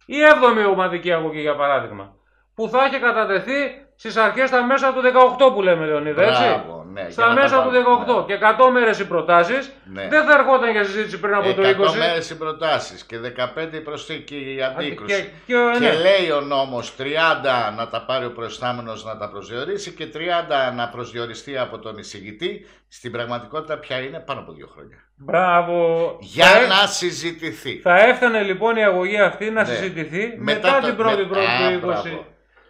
η 0.05 0.15
7η 0.33 0.71
ομαδική 0.71 1.11
αγωγή 1.11 1.39
για 1.39 1.55
παράδειγμα, 1.55 2.15
που 2.55 2.67
θα 2.69 2.83
έχει 2.83 2.99
κατατεθεί 2.99 3.84
στις 3.95 4.15
αρχές 4.17 4.49
στα 4.49 4.65
μέσα 4.65 4.93
του 4.93 5.01
18 5.01 5.53
που 5.53 5.61
λέμε 5.61 5.85
Λεωνίδα, 5.85 6.23
έτσι. 6.23 6.41
Μπράβο, 6.43 6.85
ναι, 6.93 7.01
για 7.01 7.09
Στα 7.11 7.21
να 7.27 7.35
τα 7.35 7.41
μέσα 7.41 7.61
του 7.63 7.69
βάλουμε, 7.69 8.23
18 8.23 8.25
και 8.27 8.33
100 8.33 8.69
μέρες 8.71 8.99
οι 8.99 9.07
προτάσεις, 9.07 9.71
Ναι. 9.93 10.07
δεν 10.07 10.23
θα 10.25 10.33
ερχόταν 10.33 10.71
για 10.71 10.83
συζήτηση 10.83 11.19
πριν 11.19 11.33
από 11.33 11.53
το 11.53 11.61
100 11.61 11.67
20. 11.91 11.97
μέρες 11.97 12.29
οι 12.29 12.37
προτάσεις 12.37 13.03
και 13.03 13.17
15 13.17 13.77
η 13.77 13.81
προσθήκη 13.81 14.35
η 14.57 14.61
αντίκρουση. 14.63 15.21
Και, 15.21 15.53
και, 15.53 15.53
Και 15.73 15.79
ναι. 15.79 15.93
λέει 15.93 16.31
ο 16.37 16.41
νόμος 16.41 16.95
30 16.95 17.73
να 17.77 17.87
τα 17.87 18.01
πάρει 18.05 18.25
ο 18.25 18.31
προϊστάμενος 18.31 19.05
να 19.05 19.17
τα 19.17 19.29
προσδιορίσει 19.29 19.91
και 19.91 20.05
30 20.13 20.71
να 20.75 20.87
προσδιοριστεί 20.89 21.57
από 21.57 21.79
τον 21.79 21.97
εισηγητή. 21.97 22.65
Στην 22.87 23.11
πραγματικότητα 23.11 23.77
πια 23.77 23.97
είναι 23.99 24.19
πάνω 24.19 24.39
από 24.39 24.51
δύο 24.51 24.67
χρόνια. 24.73 24.97
Μπράβο. 25.17 25.75
Για 26.21 26.45
θα, 26.45 26.59
έ- 26.59 26.67
να 26.67 26.87
συζητηθεί. 26.87 27.79
θα 27.83 27.97
έφτανε 27.99 28.41
λοιπόν 28.41 28.75
η 28.75 28.83
αγωγή 28.83 29.19
αυτή 29.19 29.49
να 29.49 29.61
Ναι. 29.61 29.67
συζητηθεί 29.67 30.33
Μετά 30.37 30.67
μετά, 30.67 30.79
το- 30.79 30.85
την 30.87 30.95
πρώτη 30.95 31.15
με- 31.21 31.27
πρώτη 31.27 31.45
Α, 31.45 31.79
του 31.79 31.87
20. 31.87 32.25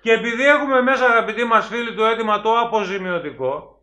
Μπράβο. 0.06 0.22
Και 0.22 0.28
επειδή 0.28 0.48
έχουμε 0.48 0.81
μέσα 0.81 1.06
αγαπητοί 1.06 1.44
μας 1.44 1.68
φίλοι 1.68 1.94
το 1.94 2.06
αίτημα 2.06 2.42
το 2.42 2.60
αποζημιωτικό, 2.60 3.80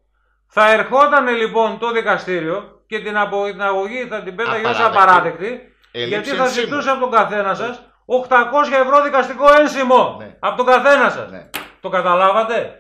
θα 0.49 0.71
ερχόταν 0.73 1.29
λοιπόν 1.29 1.79
το 1.79 1.91
δικαστήριο 1.91 2.83
και 2.87 2.99
την, 3.01 3.17
απο, 3.19 3.45
την 3.45 3.63
αγωγή 3.63 4.07
θα 4.07 4.23
την 4.23 4.35
πέταγε 4.37 4.67
ως 4.67 4.81
Απαράδεκτη. 4.81 4.99
απαράδεκτη, 4.99 5.75
Έλλειψη 5.93 6.15
γιατί 6.15 6.29
θα 6.29 6.45
ενσύμου. 6.45 6.67
ζητούσε 6.67 6.91
από 6.91 7.01
τον 7.01 7.11
καθένα 7.11 7.55
σας 7.55 7.83
800 8.07 8.73
ευρώ 8.85 9.03
δικαστικό 9.03 9.45
ένσημο 9.61 10.17
Ναι. 10.19 10.37
από 10.39 10.57
τον 10.57 10.67
καθένα 10.67 11.11
σας. 11.11 11.31
Ναι. 11.31 11.51
Το 11.81 11.89
καταλάβατε; 11.89 12.77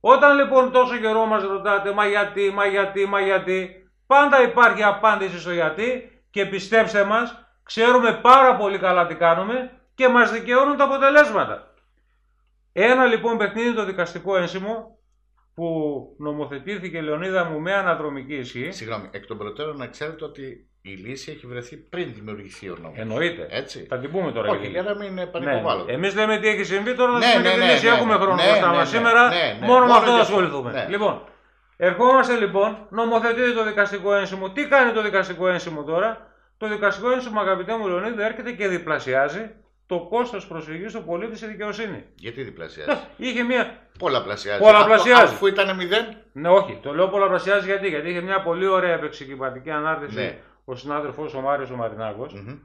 Όταν 0.00 0.36
λοιπόν 0.36 0.72
τόσο 0.72 0.96
καιρό 0.96 1.24
μας 1.26 1.42
ρωτάτε 1.42 1.92
μα 1.92 2.06
γιατί, 2.06 2.50
μα 2.54 2.66
γιατί, 2.66 3.06
μα 3.06 3.20
γιατί, 3.20 3.90
πάντα 4.06 4.42
υπάρχει 4.42 4.82
απάντηση 4.82 5.40
στο 5.40 5.52
γιατί 5.52 6.10
και 6.30 6.46
πιστέψτε 6.46 7.04
μας, 7.04 7.46
ξέρουμε 7.62 8.12
πάρα 8.12 8.56
πολύ 8.56 8.78
καλά 8.78 9.06
τι 9.06 9.14
κάνουμε 9.14 9.70
και 9.94 10.08
μας 10.08 10.30
δικαιώνουν 10.30 10.76
τα 10.76 10.84
αποτελέσματα. 10.84 11.71
Ένα 12.72 13.04
λοιπόν 13.06 13.38
παιχνίδι 13.38 13.74
το 13.74 13.84
δικαστικό 13.84 14.36
ένσημο 14.36 14.98
που 15.54 15.66
νομοθετήθηκε 16.18 17.00
Λεωνίδα 17.00 17.44
μου 17.44 17.60
με 17.60 17.72
αναδρομική 17.74 18.34
ισχύ. 18.34 18.70
Συγγνώμη, 18.70 19.08
εκ 19.12 19.26
των 19.26 19.38
προτέρων 19.38 19.76
να 19.76 19.86
ξέρετε 19.86 20.24
ότι 20.24 20.66
η 20.82 20.90
λύση 20.90 21.30
έχει 21.30 21.46
βρεθεί 21.46 21.76
πριν 21.76 22.12
δημιουργηθεί 22.14 22.68
ο 22.68 22.76
νόμος. 22.82 22.98
Εννοείται. 22.98 23.46
Έτσι. 23.50 23.86
Θα 23.88 23.98
την 23.98 24.10
πούμε 24.10 24.32
τώρα. 24.32 24.48
Όχι, 24.50 24.58
γιατί. 24.58 24.72
για 24.72 24.82
να 24.82 24.94
μην 24.94 25.12
Ναι, 25.14 25.26
πανικοβάλλω. 25.26 25.84
Εμείς 25.88 26.14
λέμε 26.14 26.38
τι 26.38 26.48
έχει 26.48 26.64
συμβεί, 26.64 26.94
τώρα 26.94 27.12
θα 27.12 27.18
Ναι, 27.18 27.24
σου 27.24 27.32
πούμε 27.32 27.42
ναι, 27.42 27.54
και 27.54 27.60
τη 27.60 27.66
ναι, 27.66 27.72
λύση. 27.72 27.86
ναι, 27.86 27.92
Έχουμε 27.92 28.12
ναι, 28.14 28.20
χρόνο 28.20 28.34
ναι, 28.34 28.42
μπροστά 28.48 28.70
ναι, 28.70 28.76
μας 28.76 28.92
ναι, 28.92 28.98
σήμερα. 28.98 29.28
ναι, 29.28 29.34
ναι, 29.60 29.66
μόνο 29.66 29.80
με 29.80 29.86
μόνο 29.86 29.92
αυτό 29.92 30.10
θα 30.10 30.14
γι' 30.14 30.20
αυτό. 30.20 30.34
ασχοληθούμε. 30.36 30.72
Ναι. 30.72 30.86
Λοιπόν, 30.88 31.24
ερχόμαστε 31.76 32.36
λοιπόν, 32.36 32.86
νομοθετείται 32.90 33.52
το 33.52 33.64
δικαστικό 33.64 34.14
ένσημο. 34.14 34.50
Τι 34.50 34.66
κάνει 34.66 34.92
το 34.92 35.02
δικαστικό 35.02 35.48
ένσημο 35.48 35.82
τώρα, 35.84 36.30
Το 36.58 36.68
δικαστικό 36.68 37.10
ένσημο, 37.10 37.40
αγαπητέ 37.40 37.76
μου 37.76 37.88
Λεωνίδη, 37.88 38.22
έρχεται 38.22 38.52
και 38.52 38.68
διπλασιάζει 38.68 39.50
το 39.92 40.06
κόστος 40.10 40.46
προσφυγής 40.46 40.92
του 40.92 41.02
πολίτη 41.04 41.36
στη 41.36 41.46
δικαιοσύνη. 41.46 42.04
Γιατί 42.14 42.42
διπλασιάζει; 42.42 42.90
Είχε 43.16 43.42
μία. 43.42 43.70
Πολλαπλασιάζει. 43.98 44.60
Πολλαπλασιάζει. 44.60 45.22
Αφού- 45.22 45.34
Αφού 45.34 45.46
ήταν 45.46 45.76
μηδέν; 45.76 46.04
Ναι, 46.32 46.48
όχι, 46.48 46.78
το 46.82 46.94
λέω 46.94 47.08
πολλαπλασιάζει 47.08 47.66
γιατί. 47.66 47.88
Γιατί 47.88 48.08
είχε 48.10 48.20
μια 48.20 48.42
πολύ 48.42 48.66
ωραία 48.66 48.92
επεξηγηματική 48.92 49.70
ανάρτηση 49.70 50.16
Ναι. 50.18 50.38
ο 50.64 50.74
συνάδελφο 50.76 51.30
ο 51.36 51.40
Μάριος 51.40 51.70
ο 51.70 51.74
Μαρινάκος. 51.76 52.34
Μμμ. 52.34 52.58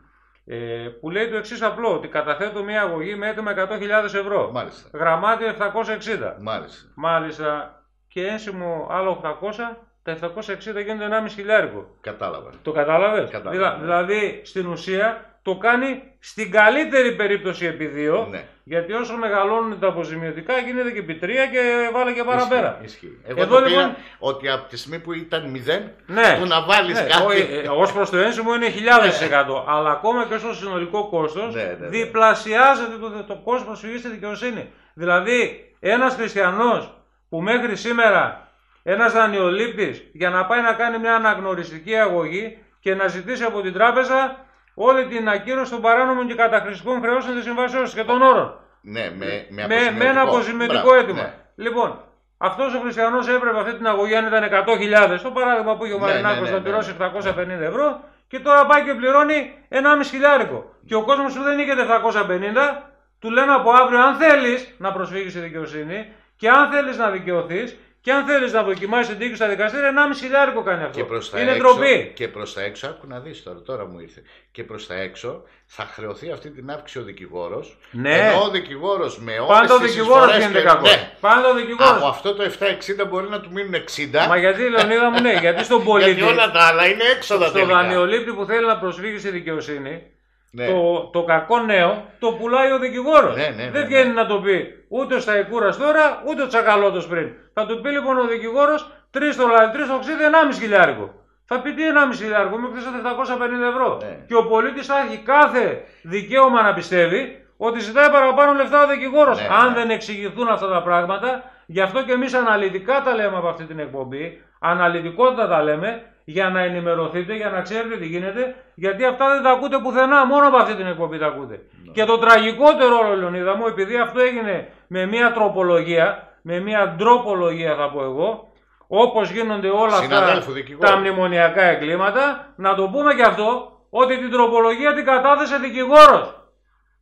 Ε, 0.49 0.55
που 1.01 1.09
λέει 1.09 1.29
το 1.29 1.35
εξής 1.37 1.61
απλό: 1.61 1.93
Ότι 1.93 2.07
καταθέτω 2.07 2.63
μια 2.63 2.81
αγωγή 2.81 3.15
με 3.15 3.27
έτοιμα 3.29 3.51
100.000 3.51 4.13
ευρώ. 4.15 4.49
Μάλιστα. 4.53 4.97
Γραμμάτιο 4.97 5.47
760. 5.47 6.35
Μάλιστα. 6.41 6.89
Μάλιστα. 6.95 7.81
Και 8.07 8.27
ένσημο 8.27 8.87
άλλο 8.89 9.09
800. 9.09 9.77
Τα 10.03 10.11
760 10.11 10.81
γίνονται 10.83 11.05
1,5 11.05 11.33
χιλιάρικο. 11.33 11.95
Κατάλαβα. 12.01 12.49
Το 12.61 12.71
κατάλαβες; 12.71 13.29
Κατάλαβα. 13.29 13.77
δηλαδή 13.79 14.41
στην 14.43 14.67
ουσία 14.67 15.36
το 15.47 15.55
κάνει 15.55 16.03
στην 16.19 16.51
καλύτερη 16.51 17.15
περίπτωση 17.15 17.65
επί 17.65 17.85
δύο. 17.85 18.27
Ναι. 18.31 18.43
Γιατί 18.63 18.93
όσο 18.93 19.17
μεγαλώνουν 19.17 19.79
τα 19.79 19.87
αποζημιωτικά 19.87 20.57
γίνεται 20.57 20.91
και 20.91 20.99
επί 20.99 21.15
τρία 21.15 21.45
και 21.47 21.59
βάλε 21.93 22.11
και 22.13 22.23
παραπέρα. 22.23 22.79
Ισχύει, 22.83 23.05
ισχύει. 23.05 23.17
Εγώ 23.25 23.41
Εδώ, 23.41 23.55
το 23.55 23.61
πήρα 23.65 23.77
λοιπόν- 23.79 23.95
ότι 24.19 24.49
από 24.49 24.69
τη 24.69 24.77
στιγμή 24.77 24.99
που 24.99 25.13
ήταν 25.13 25.49
μηδέν, 25.49 25.91
Ναι. 26.07 26.37
του 26.39 26.47
να 26.47 26.61
βάλεις 26.65 26.99
Ναι, 26.99 27.07
κάτι. 27.07 27.67
Ω 27.67 27.93
προς 27.93 28.09
το 28.09 28.17
ένσημο 28.17 28.53
είναι 28.55 28.69
χιλιάδες 28.69 29.21
εκατό. 29.21 29.65
Αλλά 29.67 29.91
ακόμα 29.91 30.25
και 30.29 30.37
στο 30.37 30.53
συνολικό 30.53 31.07
κόστος 31.09 31.55
Ναι, 31.55 31.61
ναι, 31.63 31.75
ναι. 31.79 31.87
διπλασιάζεται 31.87 32.97
το, 33.01 33.23
το 33.27 33.35
κόστο 33.43 33.65
προσφυγή 33.65 33.97
στη 33.97 34.07
δικαιοσύνη. 34.09 34.69
Δηλαδή, 34.93 35.69
ένας 35.79 36.13
χριστιανός 36.15 36.93
που 37.29 37.41
μέχρι 37.41 37.75
σήμερα 37.75 38.47
ένας 38.83 39.13
δανειολήπτης 39.13 40.03
για 40.13 40.29
να 40.29 40.45
πάει 40.45 40.61
να 40.61 40.73
κάνει 40.73 40.97
μια 40.97 41.15
αναγνωριστική 41.15 41.95
αγωγή 41.95 42.57
και 42.79 42.95
να 42.95 43.07
ζητήσει 43.07 43.43
από 43.43 43.61
την 43.61 43.73
τράπεζα 43.73 44.45
όλη 44.79 45.05
την 45.07 45.29
ακύρωση 45.29 45.71
των 45.71 45.81
παράνομων 45.81 46.27
και 46.27 46.33
καταχρηστικών 46.35 47.01
χρεώσεων 47.01 47.35
της 47.35 47.43
συμβάσεω 47.43 47.83
και 47.83 48.03
των 48.03 48.21
όρων. 48.21 48.59
Ναι, 48.81 49.09
με, 49.15 49.45
με, 49.49 49.67
με, 49.67 49.91
με 49.97 50.05
ένα 50.05 50.21
αποζημιωτικό 50.21 50.81
Μπράβο, 50.81 50.99
αίτημα. 50.99 51.21
ναι. 51.21 51.33
Λοιπόν, 51.55 51.99
αυτός 52.37 52.73
ο 52.75 52.79
χριστιανός 52.79 53.27
έπρεπε 53.27 53.59
αυτή 53.59 53.73
την 53.75 53.87
αγωγή, 53.87 54.15
αν 54.15 54.25
ήταν 54.25 54.43
100.000, 54.43 55.19
το 55.23 55.31
παράδειγμα 55.31 55.75
που 55.77 55.85
είχε 55.85 55.93
ο 55.93 55.97
Ναι, 55.97 56.05
Μαρινάκος, 56.05 56.37
ναι, 56.39 56.43
ναι, 56.45 56.51
να 56.51 56.57
ναι, 56.57 56.63
πληρώσει 56.63 56.95
ναι. 56.97 57.57
750 57.57 57.61
ευρώ 57.61 57.99
και 58.27 58.39
τώρα 58.39 58.65
πάει 58.65 58.83
και 58.83 58.93
πληρώνει 58.93 59.53
1,5 59.69 59.79
χιλιάρικο. 60.03 60.73
Και 60.87 60.95
ο 60.95 61.03
κόσμος 61.03 61.31
σου 61.33 61.41
δεν 61.43 61.59
είχε 61.59 61.73
750, 61.75 62.83
του 63.19 63.29
λένε 63.31 63.51
από 63.53 63.71
αύριο, 63.71 63.99
αν 64.01 64.15
θέλεις 64.15 64.75
να 64.77 64.91
προσφύγεις 64.91 65.31
στη 65.31 65.41
δικαιοσύνη 65.41 66.11
και 66.35 66.49
αν 66.49 66.71
θέλεις 66.71 66.97
να 66.97 67.09
δικαιωθείς 67.09 67.77
και 68.07 68.13
αν 68.13 68.25
θέλεις 68.25 68.51
να 68.53 68.63
δοκιμάσεις 68.63 69.07
την 69.07 69.17
τύχη 69.17 69.35
στα 69.35 69.47
δικαστήρια, 69.47 69.89
1,5 70.13 70.17
χιλιάρικο 70.17 70.61
κάνει 70.63 70.83
αυτό. 70.83 70.97
Και 70.99 71.03
προς 71.05 71.29
τα 71.29 71.39
Είναι 71.41 71.51
έξω, 71.51 71.61
ντροπή. 71.73 72.11
Και 72.15 72.27
προς 72.27 72.53
τα 72.53 72.61
έξω, 72.61 72.87
άκου 72.87 73.07
να 73.07 73.19
δεις 73.19 73.43
τώρα, 73.43 73.61
τώρα 73.61 73.85
μου 73.85 73.99
ήρθε. 73.99 74.21
Και 74.51 74.63
προς 74.63 74.87
τα 74.87 74.95
έξω 74.95 75.43
θα 75.65 75.83
χρεωθεί 75.83 76.31
αυτή 76.31 76.49
την 76.51 76.69
αύξηση 76.69 76.99
ο 76.99 77.03
δικηγόρος. 77.03 77.77
Ναι. 77.91 78.17
Ενώ 78.17 78.41
ο 78.43 78.49
δικηγόρος 78.49 79.19
με 79.19 79.31
όλες 79.31 79.47
Πάντα 79.59 79.73
ο 79.73 79.77
τις 79.79 79.93
δικηγόρος 79.95 80.37
γίνεται 80.37 80.61
κακός. 80.61 80.95
Ναι. 80.95 81.11
Πάντα 81.19 81.47
ο 81.47 81.49
Από 81.49 81.59
δικηγόρο. 81.59 82.07
αυτό 82.07 82.33
το 82.33 82.43
760 82.43 83.07
μπορεί 83.09 83.27
να 83.29 83.39
του 83.39 83.49
μείνουν 83.51 83.73
60. 83.73 84.27
Μα 84.27 84.37
γιατί, 84.37 84.69
Λεωνίδα 84.69 85.09
μου, 85.11 85.21
ναι, 85.21 85.33
γιατί 85.33 85.63
στον 85.63 85.83
πολίτη. 85.89 86.11
γιατί 86.11 86.31
όλα 86.33 86.51
τα 86.51 86.59
άλλα 86.67 86.87
είναι 86.87 87.03
έξοδα 87.15 87.45
στο 87.45 87.53
τελικά. 87.59 87.73
δανειολήπτη 87.75 88.31
που 88.33 88.45
θέλει 88.45 88.65
να 88.65 88.77
προσφύγει 88.77 89.17
στη 89.17 89.29
δικαιοσύνη, 89.29 90.03
Ναι. 90.51 90.67
Το, 90.67 91.09
το 91.13 91.23
κακό 91.23 91.59
νέο 91.59 92.05
το 92.19 92.31
πουλάει 92.31 92.71
ο 92.71 92.79
δικηγόρος. 92.79 93.35
Ναι, 93.35 93.43
ναι, 93.43 93.49
ναι, 93.49 93.71
Δεν 93.71 93.81
ναι. 93.81 93.87
βγαίνει 93.87 94.13
να 94.13 94.25
το 94.25 94.39
πει 94.39 94.85
ούτε 94.87 95.15
ο 95.15 95.19
Σταϊκούρα 95.19 95.75
τώρα, 95.75 96.21
ούτε 96.27 96.41
ο 96.41 96.47
Τσακαλώτος 96.47 97.07
πριν. 97.07 97.29
Θα 97.53 97.65
του 97.65 97.81
πει 97.81 97.89
λοιπόν 97.89 98.17
ο 98.17 98.27
δικηγόρος 98.27 98.91
3 99.13 99.19
το 99.37 99.47
λάδι, 99.47 99.77
3 99.77 99.87
το 99.91 99.99
ξύδι, 99.99 100.23
1,5 100.51 100.59
χιλιάρικο. 100.59 101.13
Θα 101.45 101.59
πει 101.59 101.73
τι 101.73 101.83
1,5 102.11 102.15
χιλιάρικο, 102.15 102.57
με 102.57 102.67
χτίσατε 102.71 102.97
750 102.97 103.69
ευρώ. 103.73 103.97
Ναι. 104.01 104.17
Και 104.27 104.35
ο 104.35 104.45
πολίτης 104.45 104.85
θα 104.85 104.95
έχει 104.99 105.17
κάθε 105.17 105.83
δικαίωμα 106.01 106.61
να 106.61 106.73
πιστεύει 106.73 107.45
ότι 107.57 107.79
ζητάει 107.79 108.09
παραπάνω 108.09 108.53
λεφτά 108.53 108.83
ο 108.83 108.87
δικηγόρος. 108.87 109.41
Ναι, 109.41 109.47
Αν 109.61 109.67
ναι. 109.67 109.73
δεν 109.73 109.89
εξηγηθούν 109.89 110.47
αυτά 110.47 110.67
τα 110.69 110.81
πράγματα, 110.81 111.43
γι' 111.65 111.81
αυτό 111.81 112.03
και 112.03 112.11
εμείς 112.11 112.33
αναλυτικά 112.33 113.01
τα 113.01 113.15
λέμε 113.15 113.37
από 113.37 113.47
αυτή 113.47 113.63
την 113.63 113.79
εκπομπή, 113.79 114.41
αναλυτικότητα 114.59 115.47
τα 115.47 115.63
λέμε, 115.63 116.01
για 116.23 116.49
να 116.49 116.61
ενημερωθείτε, 116.61 117.35
για 117.35 117.49
να 117.49 117.61
ξέρετε 117.61 117.97
τι 117.97 118.05
γίνεται, 118.05 118.55
γιατί 118.75 119.05
αυτά 119.05 119.33
δεν 119.33 119.43
τα 119.43 119.49
ακούτε 119.49 119.77
πουθενά, 119.77 120.25
μόνο 120.25 120.47
από 120.47 120.57
αυτή 120.57 120.75
την 120.75 120.87
εκπομπή 120.87 121.17
τα 121.17 121.25
ακούτε. 121.25 121.61
Ναι. 121.85 121.91
Και 121.91 122.03
το 122.03 122.17
τραγικότερο, 122.17 122.97
όλο, 122.97 123.15
Λεωνίδα 123.15 123.55
μου, 123.55 123.67
επειδή 123.67 123.97
αυτό 123.97 124.19
έγινε 124.19 124.67
με 124.87 125.05
μια 125.05 125.31
τροπολογία, 125.31 126.27
με 126.41 126.59
μια 126.59 126.93
ντροπολογία 126.97 127.75
θα 127.75 127.89
πω 127.89 128.03
εγώ, 128.03 128.47
όπως 128.87 129.29
γίνονται 129.29 129.69
όλα 129.69 129.93
αυτά 129.93 130.03
Συναδέλφου 130.03 130.51
δικηγόρου. 130.51 130.89
τα 130.89 130.97
μνημονιακά 130.97 131.63
εγκλήματα, 131.63 132.53
να 132.55 132.75
το 132.75 132.89
πούμε 132.89 133.13
και 133.13 133.23
αυτό, 133.23 133.71
ότι 133.89 134.17
την 134.17 134.31
τροπολογία 134.31 134.93
την 134.93 135.05
κατάθεσε 135.05 135.57
δικηγόρος. 135.57 136.35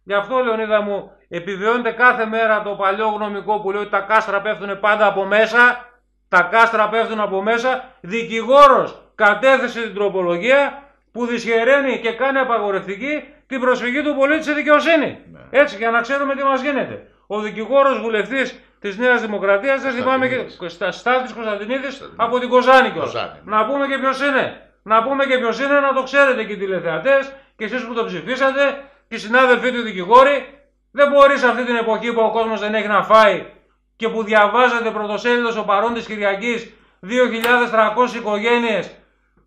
Γι' 0.03 0.13
αυτό, 0.13 0.43
Λεωνίδα 0.43 0.81
μου, 0.81 1.12
επιβεβαιώνεται 1.29 1.91
κάθε 1.91 2.25
μέρα 2.25 2.62
το 2.62 2.69
παλιό 2.69 3.07
γνωμικό 3.07 3.59
που 3.59 3.71
λέει 3.71 3.81
ότι 3.81 3.91
τα 3.91 4.00
κάστρα 4.00 4.41
πέφτουν 4.41 4.79
πάντα 4.79 5.07
από 5.07 5.25
μέσα. 5.25 5.89
Τα 6.29 6.41
κάστρα 6.51 6.89
πέφτουν 6.89 7.20
από 7.20 7.41
μέσα. 7.41 7.84
Δικηγόρος 8.01 9.01
κατέθεσε 9.15 9.82
την 9.82 9.94
τροπολογία 9.94 10.84
που 11.12 11.25
δυσχεραίνει 11.25 12.00
και 12.00 12.12
κάνει 12.12 12.38
απαγορευτική 12.39 13.24
την 13.48 13.60
προσφυγή 13.60 14.01
του 14.01 14.15
πολίτη 14.15 14.44
στη 14.44 14.53
δικαιοσύνη. 14.53 15.20
Ναι. 15.32 15.39
Έτσι, 15.50 15.75
για 15.77 15.91
να 15.91 16.01
ξέρουμε 16.01 16.36
τι 16.36 16.44
μας 16.44 16.62
γίνεται. 16.62 17.08
Ο 17.27 17.39
δικηγόρος 17.39 18.00
βουλευτής 18.01 18.60
της 18.79 18.98
Νέας 18.98 19.22
Δημοκρατίας, 19.22 19.82
δεν 19.82 19.91
θυμάμαι 19.91 20.27
και 20.27 20.36
Κωνσταντινίδης. 20.36 20.74
στα 20.74 20.91
Στάθης 20.91 21.34
Κωνσταντινίδης, 21.34 21.82
Κωνσταντινίδης. 21.82 22.15
από 22.17 22.39
την 22.39 22.50
Κοζάνη 22.50 22.89
κιόλας. 22.89 23.12
Κοζάνη, 23.12 23.39
ναι. 23.44 23.55
Να 23.55 23.65
πούμε 23.65 23.88
και 23.88 23.98
ποιος 23.98 24.22
είναι. 24.22 24.62
Να 24.84 25.03
πούμε 25.03 25.25
και 25.25 25.38
ποιος 25.38 25.60
είναι, 25.60 25.79
να 25.79 25.94
το 25.94 26.03
ξέρετε 26.03 26.44
και 26.44 26.53
οι 26.53 26.58
τηλεθεατές 26.58 27.32
και 27.58 27.63
εσείς 27.65 27.86
που 27.86 27.94
το 27.94 28.05
ψηφίσατε 28.05 28.63
και 29.08 29.15
οι 29.15 29.17
συνάδελφοί 29.17 29.72
του 29.72 29.82
δικηγόροι. 29.82 30.50
Δεν 30.91 31.10
μπορεί 31.12 31.38
σε 31.38 31.48
αυτή 31.48 31.63
την 31.65 31.75
εποχή 31.75 32.13
που 32.13 32.22
ο 32.22 32.32
κόσμος 32.32 32.60
δεν 32.60 32.74
έχει 32.74 32.88
να 32.88 33.03
φάει 33.03 33.46
και 33.95 34.09
που 34.09 34.23
διαβάζετε 34.23 34.91
πρωτοσέλιδος 34.91 35.57
ο 35.57 35.63
παρόν 35.63 35.93
της 35.93 36.05
Κυριακής 36.05 36.73
2.300 37.03 38.15
οικογένειες 38.15 38.91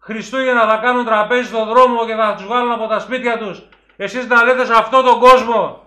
Χριστούγεννα 0.01 0.69
θα 0.69 0.77
κάνουν 0.77 1.05
τραπέζι 1.05 1.49
στον 1.49 1.69
δρόμο 1.69 2.07
και 2.07 2.15
θα 2.15 2.35
τους 2.35 2.47
βάλουν 2.47 2.73
από 2.73 2.87
τα 2.87 2.99
σπίτια 2.99 3.39
τους. 3.39 3.69
Εσείς 3.97 4.27
να 4.27 4.43
λέτε 4.45 4.65
σε 4.65 4.73
αυτόν 4.73 5.05
τον 5.05 5.21
κόσμο, 5.21 5.87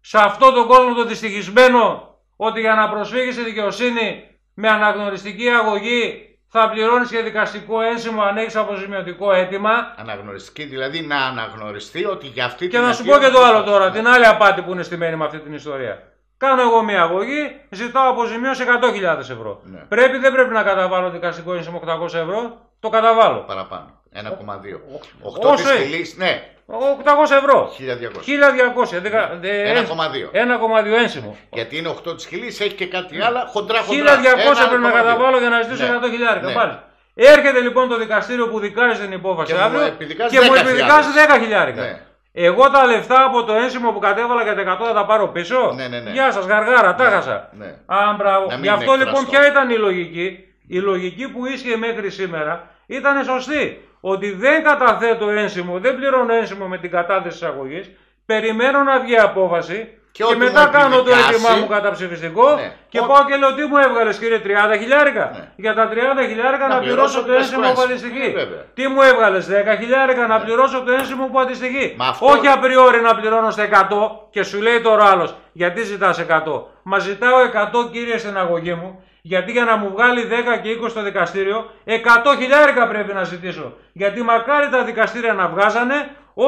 σε 0.00 0.18
αυτόν 0.18 0.54
τον 0.54 0.66
κόσμο 0.66 0.94
τον 0.94 1.08
δυστυχισμένο, 1.08 2.14
ότι 2.36 2.60
για 2.60 2.74
να 2.74 2.88
προσφύγεις 2.88 3.34
στη 3.34 3.44
δικαιοσύνη 3.44 4.24
με 4.54 4.68
αναγνωριστική 4.68 5.48
αγωγή 5.48 6.24
θα 6.48 6.70
πληρώνεις 6.70 7.10
και 7.10 7.20
δικαστικό 7.22 7.80
ένσημο 7.80 8.22
αν 8.22 8.36
έχεις 8.36 8.56
αποζημιωτικό 8.56 9.32
αίτημα. 9.32 9.94
Αναγνωριστική, 9.96 10.64
δηλαδή 10.64 11.00
να 11.00 11.16
αναγνωριστεί 11.16 12.04
ότι 12.04 12.26
για 12.26 12.44
αυτή 12.44 12.68
Και 12.68 12.76
την 12.76 12.86
να 12.86 12.92
σου 12.92 13.04
πω 13.04 13.14
αιτία- 13.14 13.28
και 13.28 13.34
το 13.34 13.44
άλλο 13.44 13.62
τώρα, 13.62 13.84
Ναι. 13.84 13.90
την 13.96 14.08
άλλη 14.08 14.26
απάτη 14.26 14.62
που 14.62 14.72
είναι 14.72 14.82
στημένη 14.82 15.16
με 15.16 15.24
αυτή 15.24 15.38
την 15.38 15.52
ιστορία. 15.54 16.09
Κάνω 16.44 16.62
εγώ 16.62 16.82
μια 16.82 17.02
αγωγή, 17.02 17.60
ζητάω 17.70 18.10
αποζημίωση 18.10 18.64
100.000 18.66 19.18
ευρώ. 19.18 19.60
Ναι. 19.64 19.78
Πρέπει, 19.88 20.16
δεν 20.18 20.32
πρέπει 20.32 20.52
να 20.52 20.62
καταβάλω 20.62 21.10
δικαστικό 21.10 21.54
ένσημο 21.54 21.80
800 21.86 22.04
ευρώ, 22.14 22.40
το 22.80 22.88
καταβάλω. 22.88 23.38
Παραπάνω. 23.46 23.88
1,2. 24.14 24.80
Όσο 25.22 25.38
8 25.52 25.56
της 25.56 25.70
έχει. 25.70 25.82
φυλής, 25.82 26.16
ναι, 26.16 26.42
800 26.66 27.36
ευρώ. 27.36 27.72
1200. 27.76 28.20
1200. 28.24 28.98
δεκα- 29.00 29.36
δε- 29.40 29.70
1,2. 29.70 30.30
1,2 30.32 30.96
ένσημο. 31.02 31.36
Γιατί 31.52 31.76
είναι 31.78 31.88
8 31.88 32.14
της 32.16 32.26
χιλής, 32.26 32.60
έχει 32.60 32.74
και 32.74 32.86
κάτι 32.86 33.20
άλλο, 33.22 33.38
χοντρά 33.46 33.78
χοντρά. 33.80 34.16
1200 34.16 34.66
πρέπει 34.68 34.82
να 34.82 34.88
1,2. 34.90 34.92
καταβάλω 34.94 35.38
για 35.38 35.48
να 35.48 35.62
ζητήσω 35.62 35.82
Ναι. 35.84 35.88
100 35.90 36.08
χιλιάρικα. 36.10 36.46
Ναι. 36.46 36.52
Πάλι. 36.52 36.78
Έρχεται 37.14 37.60
λοιπόν 37.60 37.88
το 37.88 37.96
δικαστήριο 37.98 38.48
που 38.48 38.58
δικάζει 38.60 39.00
την 39.02 39.12
υπόφαση 39.12 39.52
Και 39.52 39.58
μου 39.58 39.64
αύριο 39.64 39.82
επιδικάζει 39.84 40.38
και 40.38 40.44
μου 40.46 40.52
10.000. 40.54 40.60
επιδικάζει 40.60 41.08
10 41.28 41.38
χιλιάρικα. 41.40 41.82
Ναι. 41.82 42.00
Εγώ 42.44 42.70
τα 42.70 42.86
λεφτά 42.86 43.24
από 43.24 43.44
το 43.44 43.52
ένσημο 43.52 43.92
που 43.92 43.98
κατέβαλα 43.98 44.42
για 44.42 44.54
τα 44.54 44.78
100 44.80 44.84
θα 44.86 44.92
τα 44.92 45.04
πάρω 45.06 45.28
πίσω. 45.28 45.72
Ναι, 45.76 45.88
ναι, 45.88 46.00
ναι. 46.00 46.10
Γεια 46.10 46.32
σας, 46.32 46.46
γαργάρα, 46.46 46.94
τα 46.94 47.04
χάσα. 47.04 47.48
ναι. 47.52 47.66
Α, 47.86 48.14
μπράβο. 48.16 48.46
Να 48.48 48.54
μην 48.54 48.62
Γι' 48.64 48.68
αυτό 48.70 48.92
λοιπόν 48.92 49.00
εκφραστώ. 49.00 49.30
ποια 49.30 49.46
ήταν 49.46 49.70
η 49.70 49.76
λογική. 49.76 50.44
Η 50.66 50.78
λογική 50.78 51.28
που 51.28 51.46
ίσχυε 51.46 51.76
μέχρι 51.76 52.10
σήμερα 52.10 52.66
ήταν 52.86 53.24
σωστή. 53.24 53.84
Ότι 54.00 54.32
δεν 54.32 54.62
καταθέτω 54.64 55.30
ένσημο, 55.30 55.78
δεν 55.78 55.96
πληρώνω 55.96 56.34
ένσημο 56.34 56.66
με 56.66 56.78
την 56.78 56.90
κατάθεση 56.90 57.38
της 57.38 57.48
αγωγής, 57.48 57.90
περιμένω 58.30 58.78
να 58.82 58.94
βγει 59.00 59.16
απόφαση 59.18 59.78
Και 60.12 60.22
και, 60.24 60.30
ό,τι 60.30 60.36
μετά 60.44 60.62
μου 60.66 60.70
κάνω 60.78 60.96
το 60.96 61.10
επιδικάσει- 61.10 61.32
έτοιμά 61.34 61.52
μου 61.60 61.66
καταψηφιστικό 61.76 62.46
Ναι. 62.54 62.72
και 62.92 62.98
Ό- 63.02 63.06
πάω 63.10 63.24
και 63.28 63.36
λέω 63.40 63.52
τι 63.54 63.64
μου 63.70 63.76
έβγαλες 63.86 64.16
κύριε 64.18 64.38
30 64.46 64.74
χιλιάρικα. 64.80 65.24
Ναι. 65.34 65.44
Για 65.64 65.72
τα 65.78 65.84
30 65.92 66.22
χιλιάρικα 66.30 66.64
να, 66.68 66.74
Να 66.74 66.80
πληρώσω 66.80 66.96
πληρώσω 66.96 67.20
το 67.20 67.26
το 67.26 67.32
ένσημο 67.32 67.60
ένσημο. 67.62 67.74
που 67.76 67.82
αντιστοιχεί. 67.86 68.26
Ναι, 68.28 68.38
βέβαια. 68.42 68.62
Τι 68.76 68.84
μου 68.92 69.00
έβγαλες 69.10 69.44
10 69.46 69.72
χιλιάρικα 69.80 70.26
να 70.32 70.36
πληρώσω 70.44 70.78
το 70.86 70.92
ένσημο 70.92 71.24
που 71.32 71.38
αντιστοιχεί. 71.44 71.86
Μα 71.98 72.06
αυτό- 72.12 72.26
Όχι 72.32 72.46
απριόρι 72.56 73.00
να 73.08 73.12
πληρώνω 73.18 73.50
στα 73.50 73.62
100 73.62 74.00
και 74.34 74.42
σου 74.42 74.58
λέει 74.66 74.80
τώρα 74.80 75.04
άλλος 75.12 75.30
γιατί 75.52 75.80
ζητάς 75.82 76.18
100. 76.18 76.54
Μα 76.82 76.98
ζητάω 76.98 77.38
100 77.52 77.78
κύριε 77.92 78.18
στην 78.18 78.36
αγωγή 78.38 78.74
μου 78.80 78.90
γιατί 79.22 79.50
για 79.52 79.64
να 79.64 79.76
μου 79.76 79.88
βγάλει 79.94 80.22
10 80.24 80.56
και 80.62 80.68
20 80.70 80.88
στο 80.88 81.02
δικαστήριο 81.02 81.58
100 81.84 82.34
χιλιάρικα 82.40 82.82
πρέπει 82.88 83.12
να 83.12 83.22
ζητήσω. 83.32 83.66
Γιατί 83.92 84.22
μακάρι 84.22 84.68
τα 84.68 84.82
δικαστήρια 84.84 85.32
να 85.32 85.46
βγάζανε 85.48 85.96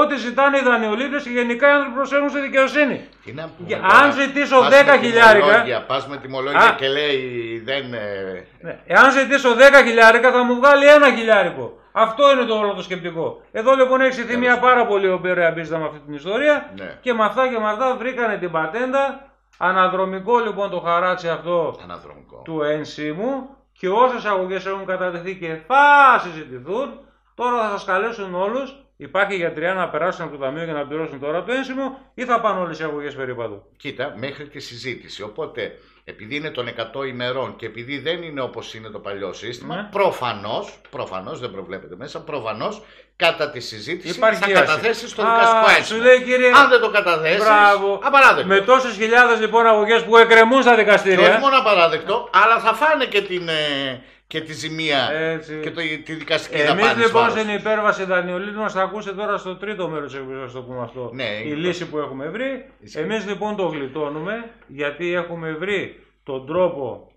ό,τι 0.00 0.16
ζητάνε 0.16 0.58
οι 0.58 0.62
δανειολήπτες 0.62 1.22
και 1.22 1.30
γενικά 1.30 1.68
οι 1.68 1.70
άνθρωποι 1.70 1.94
προσφέρουν 1.94 2.28
στη 2.30 2.40
δικαιοσύνη. 2.40 3.08
Τι 3.24 3.32
να 3.32 3.42
πούμε 3.42 3.68
Για- 3.68 3.80
τώρα, 3.80 3.94
αν 3.94 4.12
ζητήσω 4.12 4.58
πας 4.58 4.68
10 4.68 4.84
με 4.86 4.98
χιλιάρικα- 5.06 5.46
τιμολόγια, 5.46 5.82
Πας 5.86 6.06
με 6.06 6.16
τιμολόγια 6.16 6.58
Α. 6.60 6.74
και 6.74 6.88
λέει 6.88 7.18
δεν... 7.64 7.94
ε, 7.94 8.46
Ναι. 8.60 8.78
Εάν 8.86 9.10
ζητήσω 9.12 9.54
10 9.54 9.82
χιλιάρικα 9.86 10.30
θα 10.32 10.42
μου 10.44 10.54
βγάλει 10.54 10.86
ένα 10.86 11.08
χιλιάρικο. 11.16 11.76
Αυτό 11.92 12.32
είναι 12.32 12.44
το 12.44 12.54
όλο 12.54 12.74
το 12.74 12.82
σκεπτικό. 12.82 13.40
Εδώ 13.52 13.72
λοιπόν 13.74 14.00
έχει 14.00 14.12
στηθεί 14.12 14.36
μια 14.36 14.58
πάρα 14.58 14.86
πολύ 14.86 15.08
ωραία 15.08 15.50
μπίζα 15.50 15.78
με 15.78 15.84
αυτή 15.84 15.98
την 15.98 16.14
ιστορία 16.14 16.70
Ναι. 16.78 16.98
και 17.00 17.12
με 17.14 17.24
αυτά 17.24 17.48
και 17.48 17.58
με 17.58 17.68
αυτά 17.70 17.96
βρήκανε 17.98 18.36
την 18.36 18.50
πατέντα. 18.50 19.26
Αναδρομικό 19.58 20.38
λοιπόν 20.38 20.70
το 20.70 20.80
χαράτσι 20.80 21.28
αυτό 21.28 21.76
Αναδρομικό. 21.84 22.42
του 22.44 22.62
ενσύμου 22.62 23.48
και 23.78 23.88
όσες 23.88 24.24
αγωγές 24.24 24.66
έχουν 24.66 24.86
κατατεθεί 24.86 25.34
και 25.36 25.56
θα 25.66 26.18
συζητηθούν, 26.22 27.00
τώρα 27.34 27.62
θα 27.62 27.68
σας 27.70 27.84
καλέσουν 27.84 28.34
όλους, 28.34 28.81
υπάρχει 29.02 29.36
γιατριά 29.36 29.74
να 29.74 29.88
περάσουν 29.88 30.24
από 30.24 30.36
το 30.36 30.42
ταμείο 30.44 30.64
και 30.64 30.72
να 30.72 30.86
πληρώσουν 30.86 31.20
τώρα 31.20 31.42
το 31.44 31.52
ένσημο 31.52 31.98
ή 32.14 32.24
θα 32.24 32.40
πάνε 32.40 32.60
όλες 32.60 32.78
οι 32.78 32.82
αγωγές 32.82 33.14
περίπατου. 33.14 33.62
Κοίτα, 33.76 34.14
μέχρι 34.16 34.48
τη 34.48 34.60
συζήτηση. 34.60 35.22
Οπότε, 35.22 35.72
επειδή 36.04 36.36
είναι 36.36 36.50
των 36.50 36.68
100 36.68 37.06
ημερών 37.08 37.56
και 37.56 37.66
επειδή 37.66 37.98
δεν 37.98 38.22
είναι 38.22 38.40
όπως 38.40 38.74
είναι 38.74 38.88
το 38.88 38.98
παλιό 38.98 39.32
σύστημα, 39.32 39.74
Ναι. 39.76 39.88
προφανώς, 39.92 40.80
προφανώς 40.90 41.40
δεν 41.40 41.50
προβλέπεται 41.50 41.94
μέσα, 41.96 42.20
προφανώς 42.20 42.82
κατά 43.16 43.50
τη 43.50 43.60
συζήτηση 43.60 44.16
Υπάρχει 44.16 44.40
θα 44.40 44.46
κύραση. 44.46 44.64
καταθέσεις 44.66 45.10
στο 45.10 45.22
Α, 45.22 45.24
δικαστικό 45.34 45.68
σου 45.68 45.76
ένσημο. 45.76 46.02
λέει, 46.02 46.22
κύριε, 46.22 46.48
Αν 46.54 46.68
δεν 46.68 46.80
το 46.80 46.90
καταθέσεις, 46.90 47.38
Μπράβο. 47.44 48.00
απαράδεκτο. 48.02 48.46
Με 48.48 48.60
τόσες 48.60 48.92
χιλιάδες 48.94 49.40
λοιπόν 49.40 49.66
αγωγές 49.66 50.02
που 50.04 50.16
εκκρεμούν 50.16 50.62
στα 50.62 50.70
Και 50.74 50.80
όχι 50.80 50.84
δικαστήρια. 50.84 51.38
μόνο 51.38 51.56
απαράδεκτο, 51.58 52.28
αλλά 52.44 52.58
θα 52.60 52.72
φάνε 52.74 53.04
και, 53.04 53.22
την, 53.22 53.48
ε, 53.48 54.02
και 54.32 54.40
τη 54.40 54.52
ζημία 54.52 55.10
Έτσι. 55.12 55.60
και 55.60 55.70
το, 55.70 55.80
τη 56.04 56.14
δικαστική 56.14 56.60
Εμείς 56.60 56.68
δαπάνη. 56.74 57.00
εις 57.00 57.06
λοιπόν 57.06 57.20
βάρος. 57.22 57.40
στην 57.40 57.54
υπέρβαση 57.54 58.04
δανειολήπτων, 58.04 58.70
θα 58.70 58.82
ακούσετε 58.82 59.16
τώρα 59.16 59.36
στο 59.36 59.56
τρίτο 59.56 59.88
μέρος 59.88 60.12
της 60.12 60.20
εκπομπής, 60.20 60.54
να 60.54 60.60
το 60.60 60.62
πούμε 60.62 60.80
αυτό. 60.80 61.10
Ναι, 61.12 61.22
η 61.24 61.42
είναι 61.46 61.54
λύση 61.54 61.88
που 61.88 61.98
έχουμε 61.98 62.28
βρει. 62.28 62.70
Ισχύει. 62.80 62.98
Εμείς 62.98 63.26
λοιπόν 63.26 63.56
το 63.56 63.66
γλιτώνουμε 63.66 64.50
γιατί 64.66 65.12
έχουμε 65.12 65.52
βρει 65.52 66.06
τον 66.22 66.46
τρόπο 66.46 67.12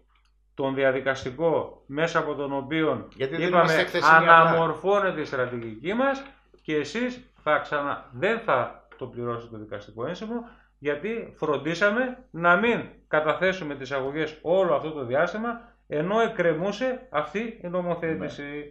τον 0.53 0.75
διαδικαστικό 0.75 1.83
μέσα 1.85 2.19
από 2.19 2.33
τον 2.35 2.53
οποίο 2.53 3.07
Γιατί 3.15 3.35
δεν 3.35 3.47
είπαμε 3.47 3.63
είμαστε 3.63 3.83
χθεσινοί 3.83 4.15
απλά. 4.17 4.41
αναμορφώνεται 4.41 5.21
η 5.21 5.25
στρατηγική 5.25 5.93
μας 5.93 6.23
και 6.61 6.75
εσείς 6.75 7.31
θα 7.43 7.57
ξανα... 7.57 8.09
δεν 8.11 8.39
θα 8.39 8.87
το 8.97 9.05
πληρώσετε 9.05 9.51
το 9.51 9.63
δικαστικό 9.63 10.05
ένσημο 10.05 10.49
γιατί 10.79 11.33
φροντίσαμε 11.37 12.17
να 12.31 12.55
μην 12.55 12.79
καταθέσουμε 13.07 13.75
τις 13.75 13.91
αγωγές 13.91 14.37
όλο 14.41 14.73
αυτό 14.75 14.91
το 14.91 15.05
διάστημα 15.05 15.74
ενώ 15.87 16.19
εκκρεμούσε 16.19 17.07
αυτή 17.09 17.59
η 17.63 17.67
νομοθέτηση. 17.67 18.41
Ναι. 18.41 18.63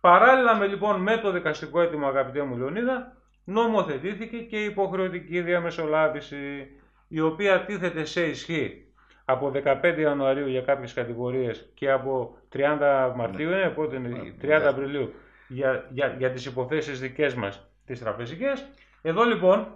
Παράλληλα 0.00 0.56
με 0.56 0.66
λοιπόν 0.66 1.00
με 1.00 1.16
το 1.16 1.30
δικαστικό 1.30 1.80
έτοιμο 1.80 2.06
αγαπητέ 2.06 2.42
μου 2.42 2.56
Λεωνίδα 2.56 3.16
νομοθετήθηκε 3.44 4.36
και 4.38 4.62
η 4.62 4.64
υποχρεωτική 4.64 5.40
διαμεσολάβηση 5.40 6.70
η 7.08 7.20
οποία 7.20 7.64
τίθεται 7.64 8.04
σε 8.04 8.26
ισχύ 8.26 8.86
από 9.24 9.52
15 9.64 9.94
Ιανουαρίου 9.98 10.48
για 10.48 10.60
κάποιες 10.60 10.92
κατηγορίες 10.92 11.70
και 11.74 11.90
από 11.90 12.36
30 12.52 13.12
Μαρτίου 13.16 13.50
είναι, 13.50 13.68
πότε 13.68 13.96
είναι, 13.96 14.08
Ναι, 14.08 14.34
30 14.42 14.46
ναι. 14.46 14.54
Απριλίου 14.68 15.12
για, 15.48 15.88
για, 15.90 16.14
για 16.18 16.30
τις 16.30 16.46
υποθέσεις 16.46 17.00
δικές 17.00 17.34
μας 17.34 17.70
τις 17.84 18.00
τραπεζικές. 18.00 18.68
Εδώ 19.02 19.24
λοιπόν 19.24 19.66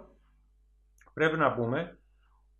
πρέπει 1.13 1.37
να 1.37 1.53
πούμε 1.53 1.97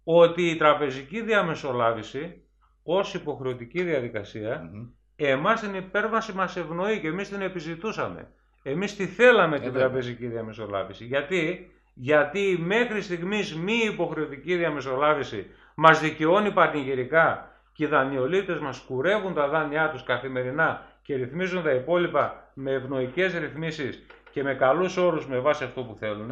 ότι 0.04 0.50
η 0.50 0.56
τραπεζική 0.56 1.22
διαμεσολάβηση 1.22 2.47
ως 2.90 3.14
υποχρεωτική 3.14 3.84
διαδικασία 3.84 4.70
Μμμ. 4.74 4.88
εμάς 5.16 5.62
την 5.62 5.76
υπέρβαση 5.76 6.34
μας 6.34 6.58
ευνοεί 6.58 7.00
και 7.00 7.08
εμείς 7.08 7.30
την 7.30 7.42
επιζητούσαμε. 7.42 8.28
Εμείς 8.64 8.96
τη 8.96 9.06
θέλαμε 9.06 9.60
την 9.60 9.72
βέβαια. 9.72 9.88
τραπεζική 9.88 10.28
διαμεσολάβηση. 10.28 11.06
Γιατί, 11.06 11.72
γιατί 11.94 12.58
μέχρι 12.60 13.02
στιγμής 13.02 13.56
μη 13.56 13.74
υποχρεωτική 13.74 14.56
διαμεσολάβηση 14.56 15.46
μας 15.76 16.00
δικαιώνει 16.00 16.52
πανηγυρικά 16.52 17.52
και 17.74 17.84
οι 17.84 17.88
δανειολήπτες 17.88 18.60
μας 18.60 18.80
κουρεύουν 18.80 19.34
τα 19.34 19.48
δάνειά 19.48 19.90
τους 19.90 20.04
καθημερινά 20.04 20.86
και 21.02 21.16
ρυθμίζουν 21.16 21.64
τα 21.64 21.72
υπόλοιπα 21.72 22.52
με 22.54 22.72
ευνοϊκές 22.72 23.34
ρυθμίσεις 23.38 24.06
και 24.32 24.44
με 24.44 24.54
καλούς 24.54 24.98
όρους 24.98 25.28
με 25.28 25.40
βάση 25.40 25.64
αυτό 25.64 25.84
που 25.84 25.96
θέλουν. 26.00 26.32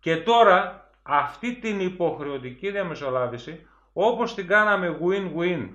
Και 0.00 0.16
τώρα 0.16 0.90
αυτή 1.02 1.54
την 1.54 1.80
υποχρεωτική 1.80 2.70
διαμεσολάβηση, 2.70 3.66
όπως 3.92 4.34
την 4.34 4.46
κάναμε 4.46 4.98
win-win 5.02 5.68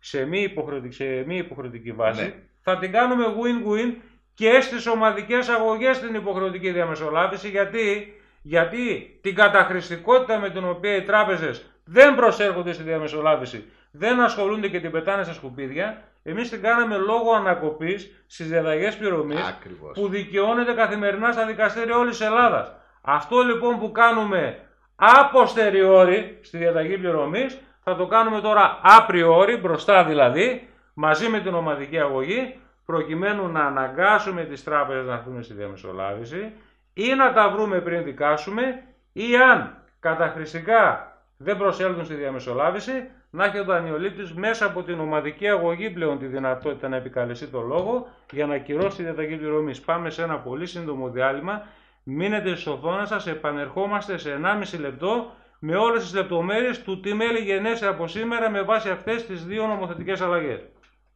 σε 0.00 0.24
μη 0.24 0.40
υποχρεωτική, 0.42 0.94
σε 0.94 1.04
μη 1.26 1.36
υποχρεωτική 1.36 1.92
βάση, 1.92 2.22
Ναι. 2.22 2.34
θα 2.60 2.78
την 2.78 2.92
κάνουμε 2.92 3.24
win-win 3.26 3.94
και 4.34 4.60
στις 4.60 4.86
ομαδικές 4.86 5.48
αγωγές 5.48 5.98
την 6.00 6.14
υποχρεωτική 6.14 6.70
διαμεσολάβηση. 6.70 7.48
Γιατί, 7.48 8.14
γιατί 8.42 9.18
την 9.22 9.34
καταχρηστικότητα 9.34 10.38
με 10.38 10.50
την 10.50 10.68
οποία 10.68 10.96
οι 10.96 11.02
τράπεζες 11.02 11.70
δεν 11.84 12.14
προσέρχονται 12.14 12.72
στη 12.72 12.82
διαμεσολάβηση, 12.82 13.64
δεν 13.90 14.20
ασχολούνται 14.20 14.68
και 14.68 14.80
την 14.80 14.90
πετάνε 14.90 15.22
στα 15.24 15.32
σκουπίδια, 15.32 16.02
εμείς 16.22 16.48
την 16.50 16.62
κάναμε 16.62 16.96
λόγω 16.96 17.32
ανακοπής 17.32 18.24
στις 18.26 18.48
διαταγές 18.48 18.96
πληρωμής 18.96 19.40
Ακριβώς. 19.48 19.92
που 20.00 20.08
δικαιώνεται 20.08 20.72
καθημερινά 20.72 21.32
στα 21.32 21.46
δικαστήρια 21.46 21.96
όλης 21.96 22.16
της 22.18 22.26
Ελλάδας. 22.26 22.72
Αυτό 23.02 23.40
λοιπόν 23.42 23.78
που 23.78 23.92
κάνουμε 23.92 24.58
αποστεριόρι 24.96 26.38
στη 26.42 26.58
διαταγή 26.58 26.98
πληρωμής 26.98 27.58
θα 27.90 27.96
το 27.96 28.06
κάνουμε 28.06 28.40
τώρα 28.40 28.78
απριόρι, 28.82 29.56
μπροστά 29.56 30.04
δηλαδή, 30.04 30.68
μαζί 30.94 31.28
με 31.28 31.40
την 31.40 31.54
ομαδική 31.54 31.98
αγωγή, 31.98 32.60
προκειμένου 32.86 33.48
να 33.48 33.64
αναγκάσουμε 33.64 34.44
τις 34.44 34.64
τράπεζες 34.64 35.06
να 35.06 35.12
έρθουν 35.12 35.42
στη 35.42 35.54
διαμεσολάβηση 35.54 36.52
ή 36.94 37.14
να 37.14 37.32
τα 37.32 37.50
βρούμε 37.50 37.80
πριν 37.80 38.04
δικάσουμε 38.04 38.82
ή 39.12 39.36
αν 39.36 39.76
καταχρηστικά 40.00 41.12
δεν 41.36 41.56
προσέλθουν 41.56 42.04
στη 42.04 42.14
διαμεσολάβηση, 42.14 43.10
να 43.30 43.44
έχει 43.44 43.58
ο 43.58 43.64
δανειολήπτης 43.64 44.32
μέσα 44.32 44.66
από 44.66 44.82
την 44.82 45.00
ομαδική 45.00 45.48
αγωγή 45.48 45.90
πλέον 45.90 46.18
τη 46.18 46.26
δυνατότητα 46.26 46.88
να 46.88 46.96
επικαλεστεί 46.96 47.46
το 47.46 47.60
λόγο 47.60 48.08
για 48.30 48.46
να 48.46 48.54
ακυρώσει 48.54 48.96
τη 48.96 49.02
διαταγή 49.02 49.36
πληρωμής. 49.36 49.80
Πάμε 49.80 50.10
σε 50.10 50.22
ένα 50.22 50.36
πολύ 50.38 50.66
σύντομο 50.66 51.08
διάλειμμα. 51.08 51.66
Μείνετε 52.02 52.48
στις 52.48 52.66
οθόνες 52.66 53.08
σας, 53.08 53.26
επανερχόμαστε 53.26 54.18
σε 54.18 54.40
1,5 54.72 54.78
λεπτό 54.80 55.32
με 55.62 55.76
όλες 55.76 56.02
τις 56.02 56.14
λεπτομέρειες 56.14 56.82
του 56.82 57.00
τι 57.00 57.14
μέλη 57.14 57.38
γεννέσει 57.38 57.86
από 57.86 58.06
σήμερα 58.06 58.50
με 58.50 58.62
βάση 58.62 58.88
αυτές 58.88 59.26
τις 59.26 59.44
δύο 59.44 59.66
νομοθετικές 59.66 60.20
αλλαγές. 60.20 60.60